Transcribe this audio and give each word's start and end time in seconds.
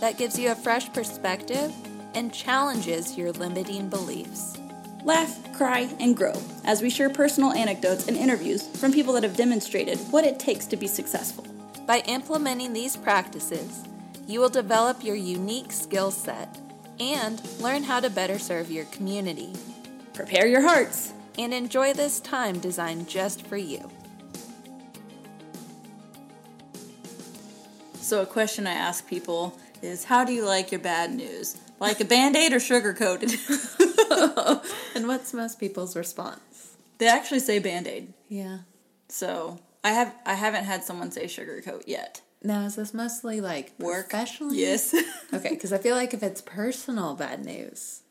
that 0.00 0.18
gives 0.18 0.38
you 0.38 0.50
a 0.50 0.54
fresh 0.54 0.92
perspective 0.92 1.72
and 2.14 2.32
challenges 2.32 3.16
your 3.16 3.32
limiting 3.32 3.88
beliefs. 3.88 4.58
Laugh, 5.04 5.52
cry, 5.54 5.88
and 6.00 6.16
grow 6.16 6.34
as 6.64 6.82
we 6.82 6.90
share 6.90 7.10
personal 7.10 7.52
anecdotes 7.52 8.08
and 8.08 8.16
interviews 8.16 8.66
from 8.66 8.92
people 8.92 9.12
that 9.14 9.22
have 9.22 9.36
demonstrated 9.36 9.98
what 10.10 10.24
it 10.24 10.38
takes 10.38 10.66
to 10.66 10.76
be 10.76 10.86
successful. 10.86 11.46
By 11.86 12.00
implementing 12.00 12.72
these 12.72 12.96
practices, 12.96 13.84
you 14.26 14.40
will 14.40 14.50
develop 14.50 15.02
your 15.02 15.16
unique 15.16 15.72
skill 15.72 16.10
set 16.10 16.58
and 17.00 17.40
learn 17.60 17.84
how 17.84 18.00
to 18.00 18.10
better 18.10 18.38
serve 18.38 18.70
your 18.70 18.84
community. 18.86 19.52
Prepare 20.12 20.46
your 20.46 20.62
hearts 20.62 21.12
and 21.38 21.54
enjoy 21.54 21.92
this 21.92 22.20
time 22.20 22.58
designed 22.58 23.08
just 23.08 23.46
for 23.46 23.56
you. 23.56 23.88
So, 27.94 28.22
a 28.22 28.26
question 28.26 28.66
I 28.66 28.72
ask 28.72 29.06
people 29.06 29.58
is 29.82 30.04
How 30.04 30.24
do 30.24 30.32
you 30.32 30.44
like 30.44 30.70
your 30.72 30.80
bad 30.80 31.12
news? 31.12 31.56
Like 31.80 32.00
a 32.00 32.04
band 32.04 32.36
aid 32.36 32.52
or 32.52 32.60
sugar 32.60 32.92
coated? 32.92 33.30
and 34.94 35.06
what's 35.06 35.32
most 35.32 35.60
people's 35.60 35.96
response? 35.96 36.76
They 36.98 37.06
actually 37.06 37.40
say 37.40 37.58
band 37.58 37.86
aid. 37.86 38.12
Yeah. 38.28 38.58
So, 39.08 39.60
I 39.84 39.90
have 39.92 40.14
I 40.26 40.34
haven't 40.34 40.64
had 40.64 40.84
someone 40.84 41.10
say 41.10 41.26
sugar 41.28 41.62
coat 41.62 41.84
yet. 41.86 42.20
Now, 42.42 42.64
is 42.64 42.76
this 42.76 42.94
mostly 42.94 43.40
like 43.40 43.72
Work? 43.78 44.10
professionally? 44.10 44.58
Yes. 44.58 44.94
okay, 45.34 45.50
because 45.50 45.72
I 45.72 45.78
feel 45.78 45.96
like 45.96 46.14
if 46.14 46.22
it's 46.22 46.40
personal 46.40 47.14
bad 47.14 47.44
news, 47.44 48.02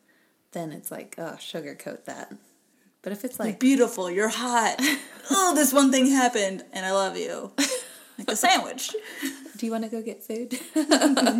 then 0.52 0.72
it's 0.72 0.90
like, 0.90 1.14
oh, 1.18 1.36
sugarcoat 1.38 2.04
that. 2.04 2.32
But 3.02 3.12
if 3.12 3.24
it's 3.24 3.38
You're 3.38 3.48
like, 3.48 3.60
beautiful, 3.60 4.10
you're 4.10 4.28
hot. 4.28 4.76
oh, 5.30 5.54
this 5.54 5.72
one 5.72 5.90
thing 5.90 6.06
happened, 6.06 6.64
and 6.72 6.84
I 6.84 6.92
love 6.92 7.16
you. 7.16 7.52
Like 8.18 8.32
a 8.32 8.36
sandwich. 8.36 8.90
Do 9.58 9.66
you 9.66 9.72
want 9.72 9.84
to 9.84 9.90
go 9.90 10.00
get 10.02 10.22
food? 10.22 10.58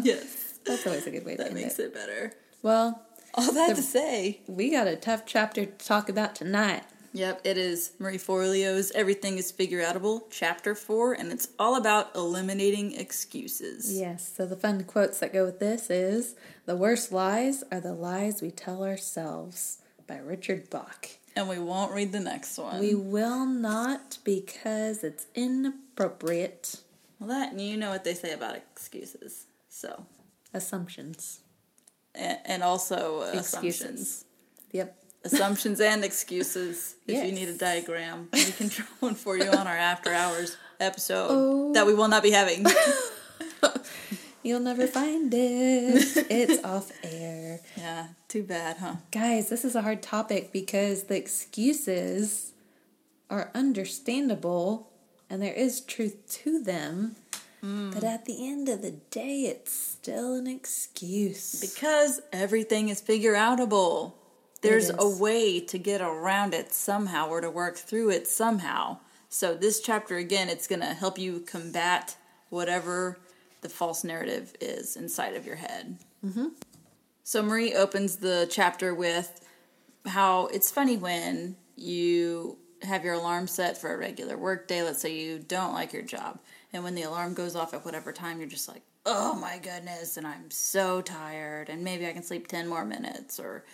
yes. 0.04 0.58
That's 0.64 0.86
always 0.86 1.06
a 1.06 1.10
good 1.10 1.24
way 1.24 1.32
to 1.32 1.38
That 1.38 1.46
end 1.52 1.54
makes 1.54 1.78
it. 1.78 1.84
it 1.86 1.94
better. 1.94 2.32
Well, 2.62 3.02
All 3.34 3.52
that 3.52 3.68
The- 3.70 3.74
to 3.76 3.82
say. 3.82 4.40
we 4.46 4.70
got 4.70 4.86
a 4.86 4.96
tough 4.96 5.22
chapter 5.24 5.64
to 5.64 5.72
talk 5.86 6.08
about 6.08 6.34
tonight. 6.34 6.82
Yep, 7.14 7.40
it 7.44 7.56
is 7.56 7.92
Marie 7.98 8.18
Forleo's 8.18 8.90
Everything 8.90 9.38
is 9.38 9.50
Figure 9.50 9.82
Outable, 9.82 10.24
Chapter 10.30 10.74
4, 10.74 11.14
and 11.14 11.32
it's 11.32 11.48
all 11.58 11.74
about 11.76 12.14
eliminating 12.14 12.92
excuses. 12.92 13.98
Yes, 13.98 14.30
so 14.36 14.44
the 14.44 14.56
fun 14.56 14.84
quotes 14.84 15.18
that 15.20 15.32
go 15.32 15.44
with 15.46 15.58
this 15.58 15.88
is 15.88 16.34
The 16.66 16.76
worst 16.76 17.10
lies 17.10 17.64
are 17.72 17.80
the 17.80 17.94
lies 17.94 18.42
we 18.42 18.50
tell 18.50 18.84
ourselves 18.84 19.78
by 20.06 20.18
Richard 20.18 20.68
Bach. 20.68 21.08
And 21.34 21.48
we 21.48 21.58
won't 21.58 21.92
read 21.92 22.12
the 22.12 22.20
next 22.20 22.58
one. 22.58 22.78
We 22.80 22.94
will 22.94 23.46
not 23.46 24.18
because 24.22 25.02
it's 25.02 25.26
inappropriate. 25.34 26.80
Well, 27.18 27.28
that, 27.28 27.58
you 27.58 27.76
know 27.76 27.90
what 27.90 28.04
they 28.04 28.14
say 28.14 28.32
about 28.32 28.56
excuses. 28.56 29.46
So, 29.68 30.06
Assumptions. 30.54 31.40
and, 32.14 32.38
and 32.44 32.62
also 32.62 33.22
uh, 33.22 33.38
Excuses. 33.38 33.80
assumptions. 33.80 34.24
Yep. 34.72 34.94
Assumptions 35.24 35.80
and 35.80 36.04
excuses. 36.04 36.94
If 37.06 37.24
you 37.24 37.32
need 37.32 37.48
a 37.48 37.54
diagram, 37.58 38.28
we 38.32 38.44
can 38.52 38.68
draw 38.68 38.86
one 39.00 39.14
for 39.14 39.36
you 39.36 39.50
on 39.50 39.66
our 39.66 39.76
after 39.76 40.12
hours 40.12 40.56
episode 40.80 41.26
Oh. 41.30 41.72
that 41.74 41.86
we 41.86 41.94
will 41.94 42.08
not 42.08 42.22
be 42.22 42.30
having. 42.30 42.64
You'll 44.42 44.60
never 44.60 44.86
find 44.86 45.32
it. 45.34 46.26
It's 46.30 46.64
off 46.64 46.90
air. 47.02 47.60
yeah, 47.76 48.06
too 48.28 48.44
bad, 48.44 48.76
huh? 48.78 48.94
Guys, 49.10 49.48
this 49.50 49.64
is 49.64 49.74
a 49.74 49.82
hard 49.82 50.00
topic 50.02 50.52
because 50.52 51.04
the 51.04 51.16
excuses 51.16 52.52
are 53.28 53.50
understandable 53.54 54.88
and 55.30 55.42
there 55.42 55.52
is 55.52 55.80
truth 55.80 56.28
to 56.44 56.62
them. 56.62 57.16
But 57.60 58.04
at 58.04 58.24
the 58.24 58.46
end 58.48 58.68
of 58.68 58.82
the 58.82 58.92
day, 58.92 59.40
it's 59.42 59.72
still 59.72 60.34
an 60.34 60.46
excuse. 60.46 61.60
Because 61.60 62.20
everything 62.32 62.88
is 62.88 63.00
figure 63.00 63.34
outable. 63.34 64.12
There's 64.62 64.90
a 64.90 65.08
way 65.08 65.60
to 65.60 65.78
get 65.78 66.00
around 66.00 66.54
it 66.54 66.72
somehow 66.72 67.28
or 67.28 67.40
to 67.40 67.50
work 67.50 67.76
through 67.76 68.10
it 68.10 68.28
somehow. 68.28 68.98
So 69.28 69.54
this 69.54 69.80
chapter 69.80 70.16
again, 70.16 70.48
it's 70.48 70.66
going 70.66 70.80
to 70.80 70.94
help 70.94 71.18
you 71.18 71.40
combat 71.40 72.16
whatever 72.48 73.18
the 73.60 73.68
false 73.68 74.04
narrative 74.04 74.54
is 74.60 74.96
inside 74.96 75.34
of 75.34 75.44
your 75.44 75.56
head. 75.56 75.98
Mm-hmm. 76.24 76.46
So 77.24 77.42
Marie 77.42 77.74
opens 77.74 78.16
the 78.16 78.46
chapter 78.50 78.94
with 78.94 79.44
how 80.06 80.46
it's 80.46 80.70
funny 80.70 80.96
when 80.96 81.56
you 81.76 82.56
have 82.82 83.04
your 83.04 83.14
alarm 83.14 83.46
set 83.46 83.78
for 83.78 83.92
a 83.92 83.96
regular 83.96 84.36
work 84.36 84.68
day. 84.68 84.82
Let's 84.82 85.00
say 85.00 85.16
you 85.16 85.38
don't 85.38 85.74
like 85.74 85.92
your 85.92 86.02
job, 86.02 86.38
and 86.72 86.84
when 86.84 86.94
the 86.94 87.02
alarm 87.02 87.34
goes 87.34 87.56
off 87.56 87.74
at 87.74 87.84
whatever 87.84 88.12
time, 88.12 88.38
you're 88.38 88.48
just 88.48 88.68
like, 88.68 88.82
"Oh 89.06 89.34
my 89.34 89.58
goodness!" 89.58 90.16
and 90.16 90.26
I'm 90.26 90.50
so 90.50 91.00
tired, 91.00 91.68
and 91.68 91.84
maybe 91.84 92.06
I 92.06 92.12
can 92.12 92.22
sleep 92.22 92.46
ten 92.46 92.68
more 92.68 92.84
minutes, 92.84 93.38
or 93.38 93.64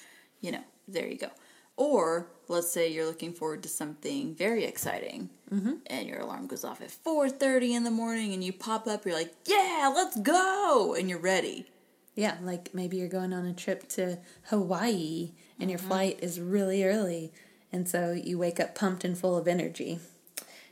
you 0.40 0.52
know, 0.52 0.64
there 0.88 1.06
you 1.06 1.18
go. 1.18 1.30
Or 1.76 2.28
let's 2.46 2.70
say 2.70 2.92
you're 2.92 3.06
looking 3.06 3.32
forward 3.32 3.62
to 3.64 3.68
something 3.68 4.34
very 4.34 4.64
exciting, 4.64 5.30
mm-hmm. 5.52 5.74
and 5.86 6.08
your 6.08 6.20
alarm 6.20 6.46
goes 6.46 6.64
off 6.64 6.80
at 6.80 6.90
four 6.90 7.28
thirty 7.28 7.74
in 7.74 7.84
the 7.84 7.90
morning, 7.90 8.32
and 8.32 8.44
you 8.44 8.52
pop 8.52 8.86
up. 8.86 9.04
You're 9.04 9.14
like, 9.14 9.34
"Yeah, 9.46 9.92
let's 9.94 10.18
go!" 10.20 10.94
and 10.98 11.10
you're 11.10 11.18
ready. 11.18 11.66
Yeah, 12.14 12.36
like 12.42 12.72
maybe 12.72 12.96
you're 12.96 13.08
going 13.08 13.32
on 13.32 13.44
a 13.44 13.52
trip 13.52 13.88
to 13.90 14.18
Hawaii 14.44 15.32
and 15.58 15.70
your 15.70 15.78
mm-hmm. 15.78 15.88
flight 15.88 16.18
is 16.22 16.40
really 16.40 16.84
early. 16.84 17.32
And 17.74 17.88
so 17.88 18.12
you 18.12 18.38
wake 18.38 18.60
up 18.60 18.76
pumped 18.76 19.02
and 19.04 19.18
full 19.18 19.36
of 19.36 19.48
energy. 19.48 19.98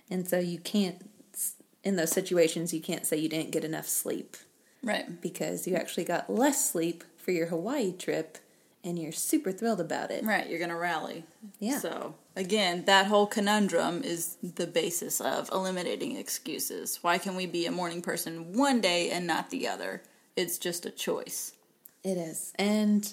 And 0.09 0.29
so 0.29 0.39
you 0.39 0.61
can't, 0.61 1.11
in 1.83 1.97
those 1.97 2.13
situations, 2.13 2.73
you 2.73 2.81
can't 2.81 3.05
say 3.05 3.17
you 3.17 3.29
didn't 3.29 3.51
get 3.51 3.65
enough 3.65 3.89
sleep 3.89 4.37
Right. 4.85 5.21
because 5.21 5.67
you 5.67 5.75
actually 5.75 6.05
got 6.05 6.31
less 6.33 6.71
sleep 6.71 7.03
for 7.17 7.33
your 7.33 7.47
Hawaii 7.49 7.93
trip 7.93 8.39
and 8.85 8.97
you're 8.97 9.11
super 9.11 9.51
thrilled 9.51 9.81
about 9.81 10.13
it. 10.13 10.23
Right, 10.25 10.49
you're 10.49 10.61
going 10.61 10.71
to 10.71 10.77
rally. 10.77 11.25
Yeah. 11.59 11.81
So, 11.81 12.15
again, 12.37 12.85
that 12.85 13.07
whole 13.07 13.27
conundrum 13.27 14.05
is 14.05 14.37
the 14.41 14.69
basis 14.69 15.21
of 15.21 15.51
eliminating 15.51 16.17
excuses. 16.17 17.01
Why 17.03 17.19
can 17.19 17.35
we 17.35 17.47
be 17.47 17.67
a 17.67 17.73
morning 17.73 18.01
person 18.01 18.53
one 18.53 18.81
day 18.81 19.11
and 19.11 19.27
not 19.27 19.51
the 19.51 19.67
other? 19.67 20.03
It's 20.37 20.57
just 20.57 20.87
a 20.87 20.91
choice. 20.91 21.53
It 22.05 22.17
is. 22.17 22.53
And 22.57 23.13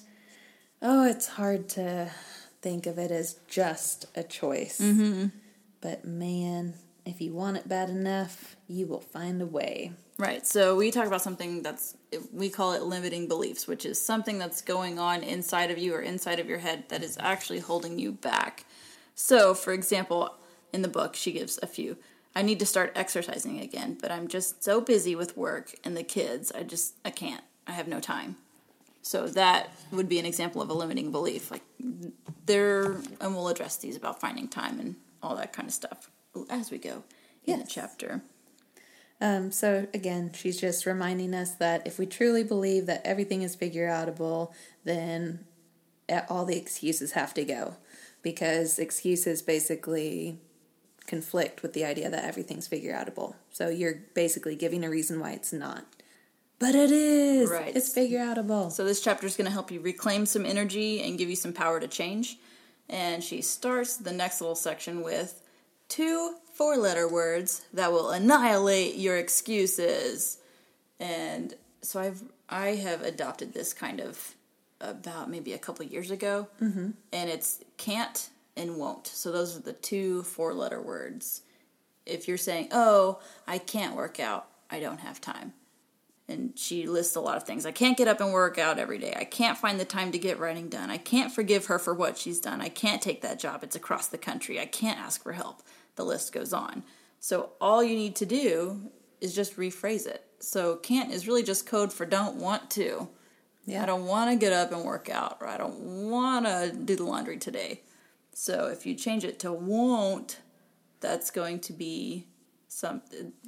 oh, 0.79 1.07
it's 1.07 1.27
hard 1.27 1.67
to 1.69 2.11
think 2.62 2.86
of 2.86 2.97
it 2.97 3.12
as 3.12 3.40
just 3.47 4.06
a 4.16 4.24
choice. 4.24 4.80
Mm-hmm. 4.80 5.28
But 5.81 6.06
man, 6.06 6.75
if 7.06 7.22
you 7.22 7.34
want 7.34 7.58
it 7.58 7.68
bad 7.68 7.90
enough, 7.90 8.56
you 8.68 8.88
will 8.88 9.00
find 9.00 9.42
a 9.42 9.46
way. 9.46 9.94
Right. 10.18 10.46
So, 10.46 10.75
we 10.75 10.92
talk 10.92 11.08
about 11.08 11.22
something 11.22 11.64
that's, 11.64 11.96
we 12.34 12.50
call 12.50 12.74
it 12.74 12.84
limiting 12.84 13.30
beliefs, 13.30 13.68
which 13.68 13.86
is 13.86 14.02
something 14.02 14.38
that's 14.38 14.62
going 14.62 15.00
on 15.00 15.24
inside 15.24 15.72
of 15.72 15.78
you 15.78 15.94
or 15.94 16.02
inside 16.02 16.42
of 16.42 16.50
your 16.50 16.58
head 16.58 16.84
that 16.90 17.03
is 17.03 17.18
actually 17.22 17.59
holding 17.59 17.98
you 17.98 18.12
back. 18.12 18.66
So, 19.16 19.53
for 19.53 19.72
example, 19.72 20.36
in 20.74 20.81
the 20.81 20.90
book, 20.90 21.16
she 21.16 21.31
gives 21.31 21.58
a 21.64 21.68
few. 21.68 21.98
I 22.36 22.42
need 22.42 22.59
to 22.59 22.66
start 22.66 22.92
exercising 22.96 23.59
again, 23.59 23.98
but 24.00 24.12
I'm 24.12 24.28
just 24.28 24.64
so 24.64 24.81
busy 24.81 25.16
with 25.16 25.38
work 25.38 25.74
and 25.84 25.96
the 25.96 26.03
kids. 26.03 26.51
I 26.51 26.63
just, 26.63 26.95
I 27.04 27.10
can't. 27.10 27.44
I 27.66 27.72
have 27.72 27.88
no 27.88 28.00
time. 28.00 28.36
So 29.09 29.25
that 29.29 29.71
would 29.91 30.07
be 30.07 30.19
an 30.19 30.25
example 30.27 30.61
of 30.61 30.69
a 30.69 30.73
limiting 30.73 31.11
belief. 31.11 31.50
Like 31.50 31.63
there, 32.45 32.97
and 33.19 33.33
we'll 33.33 33.47
address 33.47 33.75
these 33.75 33.95
about 33.95 34.21
finding 34.21 34.47
time 34.47 34.79
and 34.79 34.97
all 35.23 35.35
that 35.38 35.51
kind 35.51 35.67
of 35.67 35.73
stuff 35.73 36.11
as 36.47 36.69
we 36.69 36.77
go 36.77 37.01
in 37.44 37.57
the 37.57 37.65
chapter. 37.65 38.21
Um, 39.19 39.51
so 39.51 39.88
again, 39.95 40.29
she's 40.35 40.61
just 40.61 40.85
reminding 40.85 41.33
us 41.33 41.56
that 41.56 41.88
if 41.88 41.97
we 41.97 42.06
truly 42.06 42.44
believe 42.44 42.85
that 42.85 43.01
everything 43.03 43.41
is 43.41 43.56
figure 43.56 43.88
outable, 43.88 44.53
then 44.83 45.44
all 46.29 46.45
the 46.45 46.56
excuses 46.56 47.13
have 47.13 47.33
to 47.33 47.44
go, 47.44 47.77
because 48.21 48.77
excuses 48.77 49.41
basically 49.41 50.38
conflict 51.07 51.63
with 51.63 51.73
the 51.73 51.83
idea 51.83 52.11
that 52.11 52.25
everything's 52.25 52.67
figure 52.67 52.94
outable. 52.94 53.33
So 53.50 53.69
you're 53.69 54.03
basically 54.13 54.56
giving 54.56 54.83
a 54.83 54.89
reason 54.91 55.19
why 55.19 55.31
it's 55.31 55.51
not. 55.51 55.85
But 56.59 56.75
it 56.75 56.91
is. 56.91 57.50
Right. 57.50 57.75
It's 57.75 57.91
figure 57.91 58.19
outable. 58.19 58.71
So 58.71 58.83
this 58.83 59.01
chapter 59.01 59.25
is 59.25 59.38
going 59.38 59.45
to 59.45 59.51
help 59.51 59.71
you 59.71 59.79
reclaim 59.79 60.25
some 60.25 60.45
energy 60.45 61.01
and 61.01 61.17
give 61.17 61.29
you 61.29 61.38
some 61.38 61.53
power 61.53 61.79
to 61.79 61.88
change. 61.88 62.38
And 62.89 63.23
she 63.23 63.41
starts 63.41 63.97
the 63.97 64.11
next 64.11 64.41
little 64.41 64.56
section 64.56 65.01
with 65.01 65.41
two 65.88 66.35
four 66.53 66.75
letter 66.75 67.07
words 67.07 67.61
that 67.73 67.91
will 67.91 68.11
annihilate 68.11 68.95
your 68.95 69.17
excuses. 69.17 70.38
And 71.00 71.53
so 71.81 72.01
I've 72.01 72.21
I 72.50 72.75
have 72.75 73.03
adopted 73.03 73.53
this 73.53 73.73
kind 73.73 74.01
of 74.01 74.35
about 74.81 75.29
maybe 75.29 75.53
a 75.53 75.57
couple 75.57 75.85
years 75.85 76.11
ago, 76.11 76.47
mm-hmm. 76.61 76.91
and 77.13 77.29
it's 77.29 77.59
can't 77.77 78.29
and 78.57 78.77
won't. 78.77 79.07
So 79.07 79.31
those 79.31 79.56
are 79.57 79.61
the 79.61 79.73
two 79.73 80.23
four 80.23 80.53
letter 80.53 80.81
words. 80.81 81.41
If 82.06 82.27
you're 82.27 82.38
saying, 82.38 82.69
"Oh, 82.71 83.19
I 83.47 83.59
can't 83.59 83.95
work 83.95 84.19
out. 84.19 84.47
I 84.69 84.79
don't 84.79 85.00
have 85.00 85.21
time." 85.21 85.53
And 86.30 86.58
she 86.58 86.86
lists 86.86 87.16
a 87.16 87.22
lot 87.22 87.38
of 87.38 87.44
things. 87.44 87.66
I 87.66 87.72
can't 87.72 87.98
get 87.98 88.08
up 88.08 88.22
and 88.22 88.31
work 88.31 88.60
out 88.60 88.78
every 88.78 89.00
day. 89.00 89.16
I 89.18 89.24
can't 89.24 89.58
find 89.58 89.80
the 89.80 89.86
time 89.86 90.12
to 90.12 90.20
get 90.20 90.40
writing 90.40 90.70
done. 90.70 90.92
I 90.92 90.98
can't 90.98 91.31
forgive 91.31 91.66
her 91.66 91.80
for 91.80 91.94
what 91.94 92.20
she's 92.20 92.40
done. 92.40 92.62
I 92.62 92.70
can't 92.70 93.02
take 93.02 93.22
that 93.22 93.40
job. 93.40 93.64
It's 93.64 93.76
across 93.76 94.08
the 94.08 94.20
country. 94.20 94.60
I 94.60 94.68
can't 94.68 95.00
ask 95.00 95.24
for 95.24 95.34
help. 95.34 95.64
The 95.96 96.06
list 96.06 96.31
goes 96.31 96.54
on. 96.54 96.84
So 97.20 97.54
all 97.60 97.84
you 97.84 97.96
need 97.96 98.16
to 98.18 98.28
do 98.28 98.92
is 99.20 99.34
just 99.34 99.58
rephrase 99.58 100.06
it. 100.06 100.24
So 100.40 100.76
can't 100.76 101.12
is 101.12 101.28
really 101.28 101.44
just 101.44 101.66
code 101.66 101.92
for 101.92 102.06
don't 102.06 102.36
want 102.36 102.70
to. 102.72 103.10
Yeah. 103.66 103.84
I 103.84 103.86
don't 103.88 104.06
want 104.06 104.31
to 104.31 104.38
get 104.38 104.54
up 104.54 104.72
and 104.72 104.84
work 104.84 105.10
out, 105.10 105.38
or 105.42 105.48
I 105.48 105.58
don't 105.58 106.10
want 106.10 106.46
to 106.46 106.72
do 106.72 106.96
the 106.96 107.04
laundry 107.04 107.38
today. 107.38 107.81
So 108.34 108.68
if 108.68 108.86
you 108.86 108.96
change 108.96 109.24
it 109.24 109.40
to 109.40 109.52
won't, 109.52 110.40
that's 111.02 111.30
going 111.30 111.60
to 111.62 111.74
be 111.74 112.28
some 112.69 113.01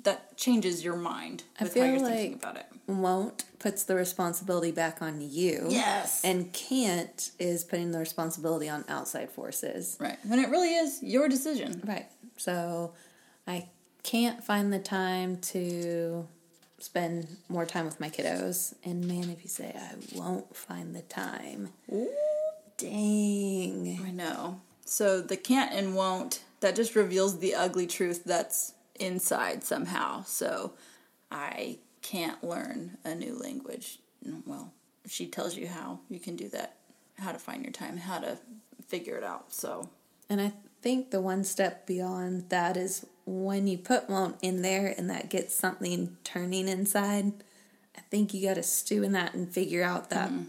that 0.03 0.35
changes 0.35 0.83
your 0.83 0.95
mind 0.95 1.43
I 1.59 1.65
feel 1.65 1.83
how 1.83 1.91
you're 1.91 2.01
like 2.01 2.13
thinking 2.13 2.33
about 2.33 2.57
it. 2.57 2.65
Won't 2.87 3.45
puts 3.59 3.83
the 3.83 3.95
responsibility 3.95 4.71
back 4.71 5.01
on 5.01 5.21
you. 5.21 5.67
Yes. 5.69 6.25
And 6.25 6.51
can't 6.51 7.31
is 7.37 7.63
putting 7.63 7.91
the 7.91 7.99
responsibility 7.99 8.67
on 8.67 8.83
outside 8.89 9.29
forces. 9.29 9.95
Right. 9.99 10.17
When 10.25 10.39
it 10.39 10.49
really 10.49 10.73
is 10.73 11.01
your 11.03 11.29
decision. 11.29 11.81
Right. 11.85 12.07
So 12.37 12.93
I 13.47 13.69
can't 14.01 14.43
find 14.43 14.73
the 14.73 14.79
time 14.79 15.37
to 15.37 16.27
spend 16.79 17.27
more 17.47 17.67
time 17.67 17.85
with 17.85 17.99
my 17.99 18.09
kiddos. 18.09 18.73
And 18.83 19.05
man, 19.07 19.29
if 19.29 19.43
you 19.43 19.49
say 19.49 19.75
I 19.77 20.17
won't 20.17 20.55
find 20.55 20.95
the 20.95 21.03
time, 21.03 21.69
Ooh. 21.93 22.09
dang. 22.77 24.01
I 24.03 24.09
know. 24.09 24.59
So 24.85 25.21
the 25.21 25.37
can't 25.37 25.71
and 25.71 25.95
won't, 25.95 26.43
that 26.61 26.75
just 26.75 26.95
reveals 26.95 27.37
the 27.37 27.53
ugly 27.53 27.85
truth 27.85 28.23
that's 28.23 28.73
inside 29.01 29.63
somehow. 29.63 30.23
So 30.23 30.73
I 31.31 31.79
can't 32.01 32.43
learn 32.43 32.97
a 33.03 33.15
new 33.15 33.37
language. 33.37 33.99
Well, 34.45 34.73
she 35.07 35.27
tells 35.27 35.57
you 35.57 35.67
how 35.67 35.99
you 36.09 36.19
can 36.19 36.35
do 36.35 36.47
that, 36.49 36.77
how 37.17 37.31
to 37.31 37.39
find 37.39 37.63
your 37.63 37.71
time, 37.71 37.97
how 37.97 38.19
to 38.19 38.37
figure 38.87 39.17
it 39.17 39.23
out. 39.23 39.53
So, 39.53 39.89
and 40.29 40.39
I 40.39 40.53
think 40.81 41.11
the 41.11 41.21
one 41.21 41.43
step 41.43 41.87
beyond 41.87 42.49
that 42.49 42.77
is 42.77 43.05
when 43.25 43.67
you 43.67 43.77
put 43.77 44.09
won't 44.09 44.37
in 44.41 44.61
there 44.61 44.93
and 44.97 45.09
that 45.09 45.29
gets 45.29 45.55
something 45.55 46.17
turning 46.23 46.67
inside, 46.67 47.33
I 47.97 48.01
think 48.09 48.33
you 48.33 48.47
got 48.47 48.55
to 48.55 48.63
stew 48.63 49.03
in 49.03 49.11
that 49.13 49.33
and 49.33 49.51
figure 49.51 49.83
out 49.83 50.09
that 50.09 50.29
mm-hmm. 50.29 50.43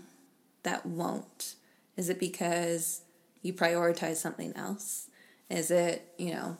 that 0.63 0.87
won't. 0.87 1.55
Is 1.97 2.09
it 2.09 2.19
because 2.19 3.03
you 3.43 3.53
prioritize 3.53 4.17
something 4.17 4.53
else? 4.57 5.09
Is 5.51 5.71
it, 5.71 6.13
you 6.17 6.33
know, 6.33 6.57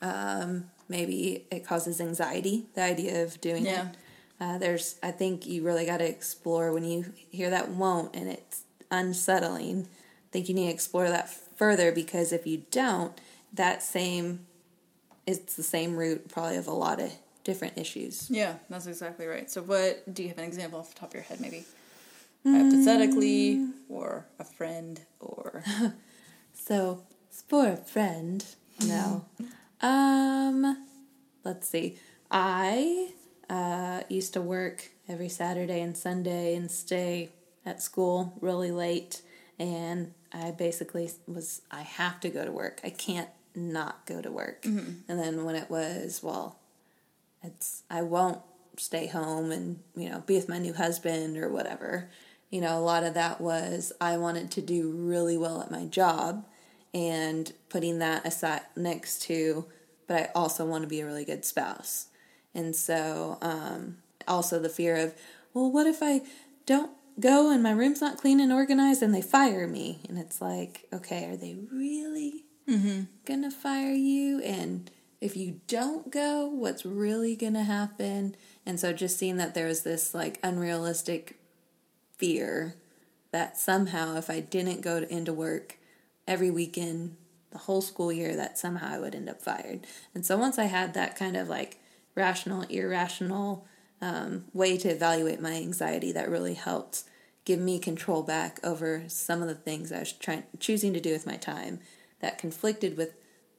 um, 0.00 0.70
maybe 0.88 1.46
it 1.50 1.66
causes 1.66 2.00
anxiety, 2.00 2.66
the 2.74 2.82
idea 2.82 3.22
of 3.22 3.40
doing 3.40 3.66
yeah. 3.66 3.88
it? 3.88 3.96
Uh, 4.38 4.58
there's, 4.58 4.96
I 5.02 5.12
think 5.12 5.46
you 5.46 5.62
really 5.62 5.86
got 5.86 5.98
to 5.98 6.08
explore 6.08 6.72
when 6.72 6.84
you 6.84 7.12
hear 7.30 7.50
that 7.50 7.70
won't 7.70 8.14
and 8.14 8.28
it's 8.28 8.64
unsettling. 8.90 9.88
I 9.88 10.28
think 10.30 10.48
you 10.48 10.54
need 10.54 10.66
to 10.66 10.72
explore 10.72 11.08
that 11.08 11.30
further 11.30 11.90
because 11.90 12.32
if 12.32 12.46
you 12.46 12.62
don't, 12.70 13.18
that 13.52 13.82
same 13.82 14.46
it's 15.26 15.56
the 15.56 15.62
same 15.62 15.96
root 15.96 16.28
probably 16.28 16.56
of 16.56 16.66
a 16.66 16.72
lot 16.72 17.00
of 17.00 17.12
different 17.44 17.76
issues. 17.76 18.30
Yeah, 18.30 18.54
that's 18.70 18.86
exactly 18.86 19.26
right. 19.26 19.50
So, 19.50 19.62
what 19.62 20.12
do 20.12 20.22
you 20.22 20.28
have 20.28 20.38
an 20.38 20.44
example 20.44 20.78
off 20.78 20.94
the 20.94 21.00
top 21.00 21.10
of 21.10 21.14
your 21.14 21.22
head, 21.24 21.40
maybe? 21.40 21.64
Mm. 22.46 22.70
Hypothetically, 22.70 23.68
or 23.88 24.26
a 24.38 24.44
friend, 24.44 25.00
or. 25.20 25.64
so, 26.54 27.02
for 27.48 27.68
a 27.68 27.76
friend, 27.76 28.44
no. 28.84 29.24
um, 29.80 30.86
let's 31.44 31.68
see. 31.68 31.98
I 32.30 33.12
uh, 33.48 34.02
used 34.08 34.32
to 34.34 34.40
work 34.40 34.90
every 35.08 35.28
Saturday 35.28 35.80
and 35.80 35.96
Sunday 35.96 36.54
and 36.54 36.70
stay 36.70 37.30
at 37.64 37.82
school 37.82 38.34
really 38.40 38.70
late, 38.70 39.22
and 39.58 40.12
I 40.32 40.50
basically 40.50 41.10
was 41.26 41.62
I 41.70 41.82
have 41.82 42.20
to 42.20 42.28
go 42.28 42.44
to 42.44 42.52
work. 42.52 42.80
I 42.84 42.90
can't 42.90 43.30
not 43.54 44.04
go 44.06 44.20
to 44.20 44.30
work. 44.30 44.62
Mm-hmm. 44.62 45.10
And 45.10 45.18
then 45.18 45.44
when 45.44 45.56
it 45.56 45.70
was, 45.70 46.20
well, 46.22 46.58
it's 47.42 47.82
I 47.90 48.02
won't 48.02 48.40
stay 48.76 49.06
home 49.06 49.50
and, 49.50 49.80
you 49.96 50.10
know, 50.10 50.22
be 50.26 50.36
with 50.36 50.48
my 50.48 50.58
new 50.58 50.74
husband 50.74 51.38
or 51.38 51.48
whatever. 51.48 52.10
You 52.50 52.60
know, 52.60 52.78
a 52.78 52.80
lot 52.80 53.04
of 53.04 53.14
that 53.14 53.40
was 53.40 53.92
I 54.00 54.18
wanted 54.18 54.50
to 54.52 54.62
do 54.62 54.90
really 54.90 55.36
well 55.36 55.62
at 55.62 55.70
my 55.70 55.86
job 55.86 56.44
and 56.96 57.52
putting 57.68 57.98
that 57.98 58.24
aside 58.24 58.62
next 58.74 59.20
to, 59.22 59.66
but 60.06 60.16
I 60.16 60.30
also 60.34 60.64
want 60.64 60.82
to 60.82 60.88
be 60.88 61.00
a 61.00 61.06
really 61.06 61.26
good 61.26 61.44
spouse. 61.44 62.06
And 62.54 62.74
so, 62.74 63.36
um, 63.42 63.98
also 64.26 64.58
the 64.58 64.70
fear 64.70 64.96
of, 64.96 65.14
well, 65.52 65.70
what 65.70 65.86
if 65.86 65.98
I 66.00 66.22
don't 66.64 66.90
go 67.20 67.50
and 67.50 67.62
my 67.62 67.72
room's 67.72 68.00
not 68.00 68.16
clean 68.16 68.40
and 68.40 68.50
organized 68.50 69.02
and 69.02 69.14
they 69.14 69.20
fire 69.20 69.68
me? 69.68 70.00
And 70.08 70.16
it's 70.16 70.40
like, 70.40 70.86
okay, 70.90 71.26
are 71.26 71.36
they 71.36 71.58
really 71.70 72.46
mm-hmm. 72.66 73.02
gonna 73.26 73.50
fire 73.50 73.92
you 73.92 74.40
and 74.40 74.90
if 75.20 75.36
you 75.36 75.60
don't 75.66 76.10
go 76.10 76.46
what's 76.46 76.84
really 76.84 77.36
gonna 77.36 77.64
happen 77.64 78.34
and 78.64 78.78
so 78.78 78.92
just 78.92 79.18
seeing 79.18 79.36
that 79.36 79.54
there 79.54 79.66
was 79.66 79.82
this 79.82 80.14
like 80.14 80.38
unrealistic 80.42 81.38
fear 82.18 82.74
that 83.30 83.56
somehow 83.56 84.16
if 84.16 84.28
i 84.28 84.40
didn't 84.40 84.80
go 84.80 85.00
to, 85.00 85.12
into 85.12 85.32
work 85.32 85.78
every 86.26 86.50
weekend 86.50 87.16
the 87.50 87.58
whole 87.58 87.80
school 87.80 88.12
year 88.12 88.36
that 88.36 88.58
somehow 88.58 88.88
i 88.88 88.98
would 88.98 89.14
end 89.14 89.28
up 89.28 89.40
fired 89.40 89.86
and 90.14 90.24
so 90.24 90.36
once 90.36 90.58
i 90.58 90.64
had 90.64 90.94
that 90.94 91.16
kind 91.16 91.36
of 91.36 91.48
like 91.48 91.78
rational 92.14 92.62
irrational 92.62 93.66
um, 94.02 94.44
way 94.52 94.76
to 94.76 94.90
evaluate 94.90 95.40
my 95.40 95.54
anxiety 95.54 96.12
that 96.12 96.28
really 96.28 96.54
helped 96.54 97.04
give 97.46 97.58
me 97.58 97.78
control 97.78 98.22
back 98.22 98.60
over 98.62 99.04
some 99.08 99.40
of 99.40 99.48
the 99.48 99.54
things 99.54 99.90
i 99.90 100.00
was 100.00 100.12
trying 100.12 100.42
choosing 100.58 100.92
to 100.92 101.00
do 101.00 101.12
with 101.12 101.26
my 101.26 101.36
time 101.36 101.78
that 102.20 102.38
conflicted 102.38 102.96
with 102.96 103.14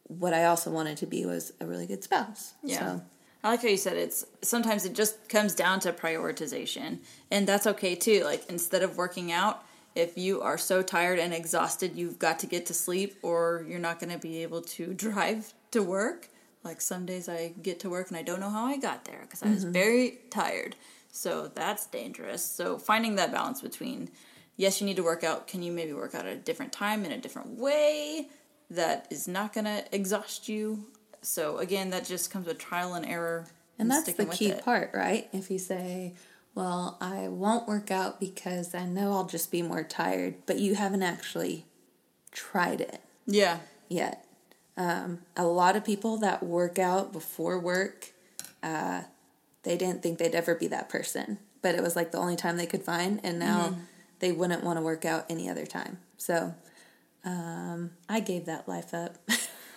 what 0.08 0.32
I 0.32 0.44
also 0.44 0.70
wanted 0.70 0.96
to 0.98 1.06
be 1.06 1.24
was 1.26 1.52
a 1.60 1.66
really 1.66 1.86
good 1.86 2.02
spouse. 2.02 2.54
Yeah. 2.62 2.78
So. 2.78 3.02
I 3.44 3.50
like 3.50 3.62
how 3.62 3.68
you 3.68 3.76
said 3.76 3.96
it's 3.96 4.26
sometimes 4.42 4.84
it 4.84 4.94
just 4.94 5.28
comes 5.28 5.54
down 5.54 5.78
to 5.80 5.92
prioritization, 5.92 6.98
and 7.30 7.46
that's 7.46 7.68
okay 7.68 7.94
too. 7.94 8.24
Like 8.24 8.42
instead 8.48 8.82
of 8.82 8.96
working 8.96 9.30
out, 9.30 9.62
if 9.98 10.16
you 10.16 10.40
are 10.40 10.56
so 10.56 10.82
tired 10.82 11.18
and 11.18 11.34
exhausted, 11.34 11.96
you've 11.96 12.18
got 12.18 12.38
to 12.40 12.46
get 12.46 12.66
to 12.66 12.74
sleep, 12.74 13.18
or 13.22 13.64
you're 13.68 13.78
not 13.78 14.00
going 14.00 14.12
to 14.12 14.18
be 14.18 14.42
able 14.42 14.62
to 14.62 14.94
drive 14.94 15.52
to 15.72 15.82
work. 15.82 16.28
Like 16.64 16.80
some 16.80 17.06
days 17.06 17.28
I 17.28 17.52
get 17.62 17.80
to 17.80 17.90
work 17.90 18.08
and 18.08 18.16
I 18.16 18.22
don't 18.22 18.40
know 18.40 18.50
how 18.50 18.66
I 18.66 18.78
got 18.78 19.04
there 19.04 19.20
because 19.22 19.42
I 19.42 19.48
was 19.48 19.62
mm-hmm. 19.62 19.72
very 19.72 20.18
tired. 20.30 20.76
So 21.12 21.50
that's 21.54 21.86
dangerous. 21.86 22.44
So 22.44 22.78
finding 22.78 23.14
that 23.16 23.32
balance 23.32 23.60
between 23.60 24.10
yes, 24.56 24.80
you 24.80 24.86
need 24.86 24.96
to 24.96 25.04
work 25.04 25.22
out. 25.22 25.46
Can 25.46 25.62
you 25.62 25.72
maybe 25.72 25.92
work 25.92 26.14
out 26.14 26.26
at 26.26 26.32
a 26.32 26.36
different 26.36 26.72
time 26.72 27.04
in 27.04 27.12
a 27.12 27.18
different 27.18 27.58
way? 27.58 28.28
that 28.70 29.06
is 29.10 29.26
not 29.26 29.52
going 29.52 29.64
to 29.64 29.84
exhaust 29.92 30.48
you. 30.48 30.84
So 31.22 31.58
again, 31.58 31.90
that 31.90 32.04
just 32.04 32.30
comes 32.30 32.46
with 32.46 32.58
trial 32.58 32.94
and 32.94 33.06
error. 33.06 33.46
And, 33.78 33.90
and 33.90 34.06
that's 34.06 34.12
the 34.12 34.26
key 34.26 34.52
part, 34.52 34.90
right? 34.94 35.28
If 35.32 35.50
you 35.50 35.58
say, 35.58 36.14
well, 36.58 36.96
I 37.00 37.28
won't 37.28 37.68
work 37.68 37.92
out 37.92 38.18
because 38.18 38.74
I 38.74 38.84
know 38.84 39.12
I'll 39.12 39.28
just 39.28 39.52
be 39.52 39.62
more 39.62 39.84
tired, 39.84 40.34
but 40.44 40.58
you 40.58 40.74
haven't 40.74 41.04
actually 41.04 41.66
tried 42.32 42.80
it. 42.80 43.00
Yeah. 43.28 43.60
Yet. 43.88 44.24
Um, 44.76 45.20
a 45.36 45.44
lot 45.44 45.76
of 45.76 45.84
people 45.84 46.16
that 46.16 46.42
work 46.42 46.76
out 46.76 47.12
before 47.12 47.60
work, 47.60 48.12
uh, 48.60 49.02
they 49.62 49.76
didn't 49.76 50.02
think 50.02 50.18
they'd 50.18 50.34
ever 50.34 50.56
be 50.56 50.66
that 50.66 50.88
person, 50.88 51.38
but 51.62 51.76
it 51.76 51.80
was 51.80 51.94
like 51.94 52.10
the 52.10 52.18
only 52.18 52.34
time 52.34 52.56
they 52.56 52.66
could 52.66 52.82
find, 52.82 53.20
and 53.22 53.38
now 53.38 53.68
mm-hmm. 53.68 53.80
they 54.18 54.32
wouldn't 54.32 54.64
want 54.64 54.78
to 54.78 54.82
work 54.82 55.04
out 55.04 55.26
any 55.30 55.48
other 55.48 55.64
time. 55.64 55.98
So 56.16 56.56
um, 57.24 57.92
I 58.08 58.18
gave 58.18 58.46
that 58.46 58.66
life 58.66 58.92
up. 58.92 59.16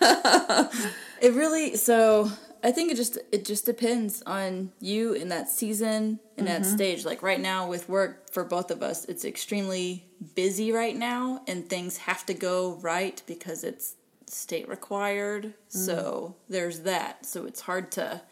it 1.20 1.32
really 1.32 1.76
so 1.76 2.32
I 2.64 2.70
think 2.70 2.92
it 2.92 2.96
just 2.96 3.18
it 3.32 3.44
just 3.44 3.66
depends 3.66 4.22
on 4.22 4.72
you 4.80 5.12
in 5.14 5.28
that 5.28 5.48
season 5.48 6.20
in 6.36 6.44
mm-hmm. 6.44 6.62
that 6.62 6.66
stage. 6.66 7.04
Like 7.04 7.22
right 7.22 7.40
now 7.40 7.68
with 7.68 7.88
work 7.88 8.30
for 8.30 8.44
both 8.44 8.70
of 8.70 8.82
us, 8.82 9.04
it's 9.06 9.24
extremely 9.24 10.04
busy 10.34 10.70
right 10.70 10.96
now 10.96 11.42
and 11.48 11.68
things 11.68 11.96
have 11.98 12.24
to 12.26 12.34
go 12.34 12.74
right 12.76 13.20
because 13.26 13.64
it's 13.64 13.96
state 14.28 14.68
required. 14.68 15.46
Mm. 15.46 15.52
So 15.68 16.36
there's 16.48 16.80
that. 16.80 17.26
So 17.26 17.46
it's 17.46 17.60
hard 17.60 17.90
to 17.92 18.22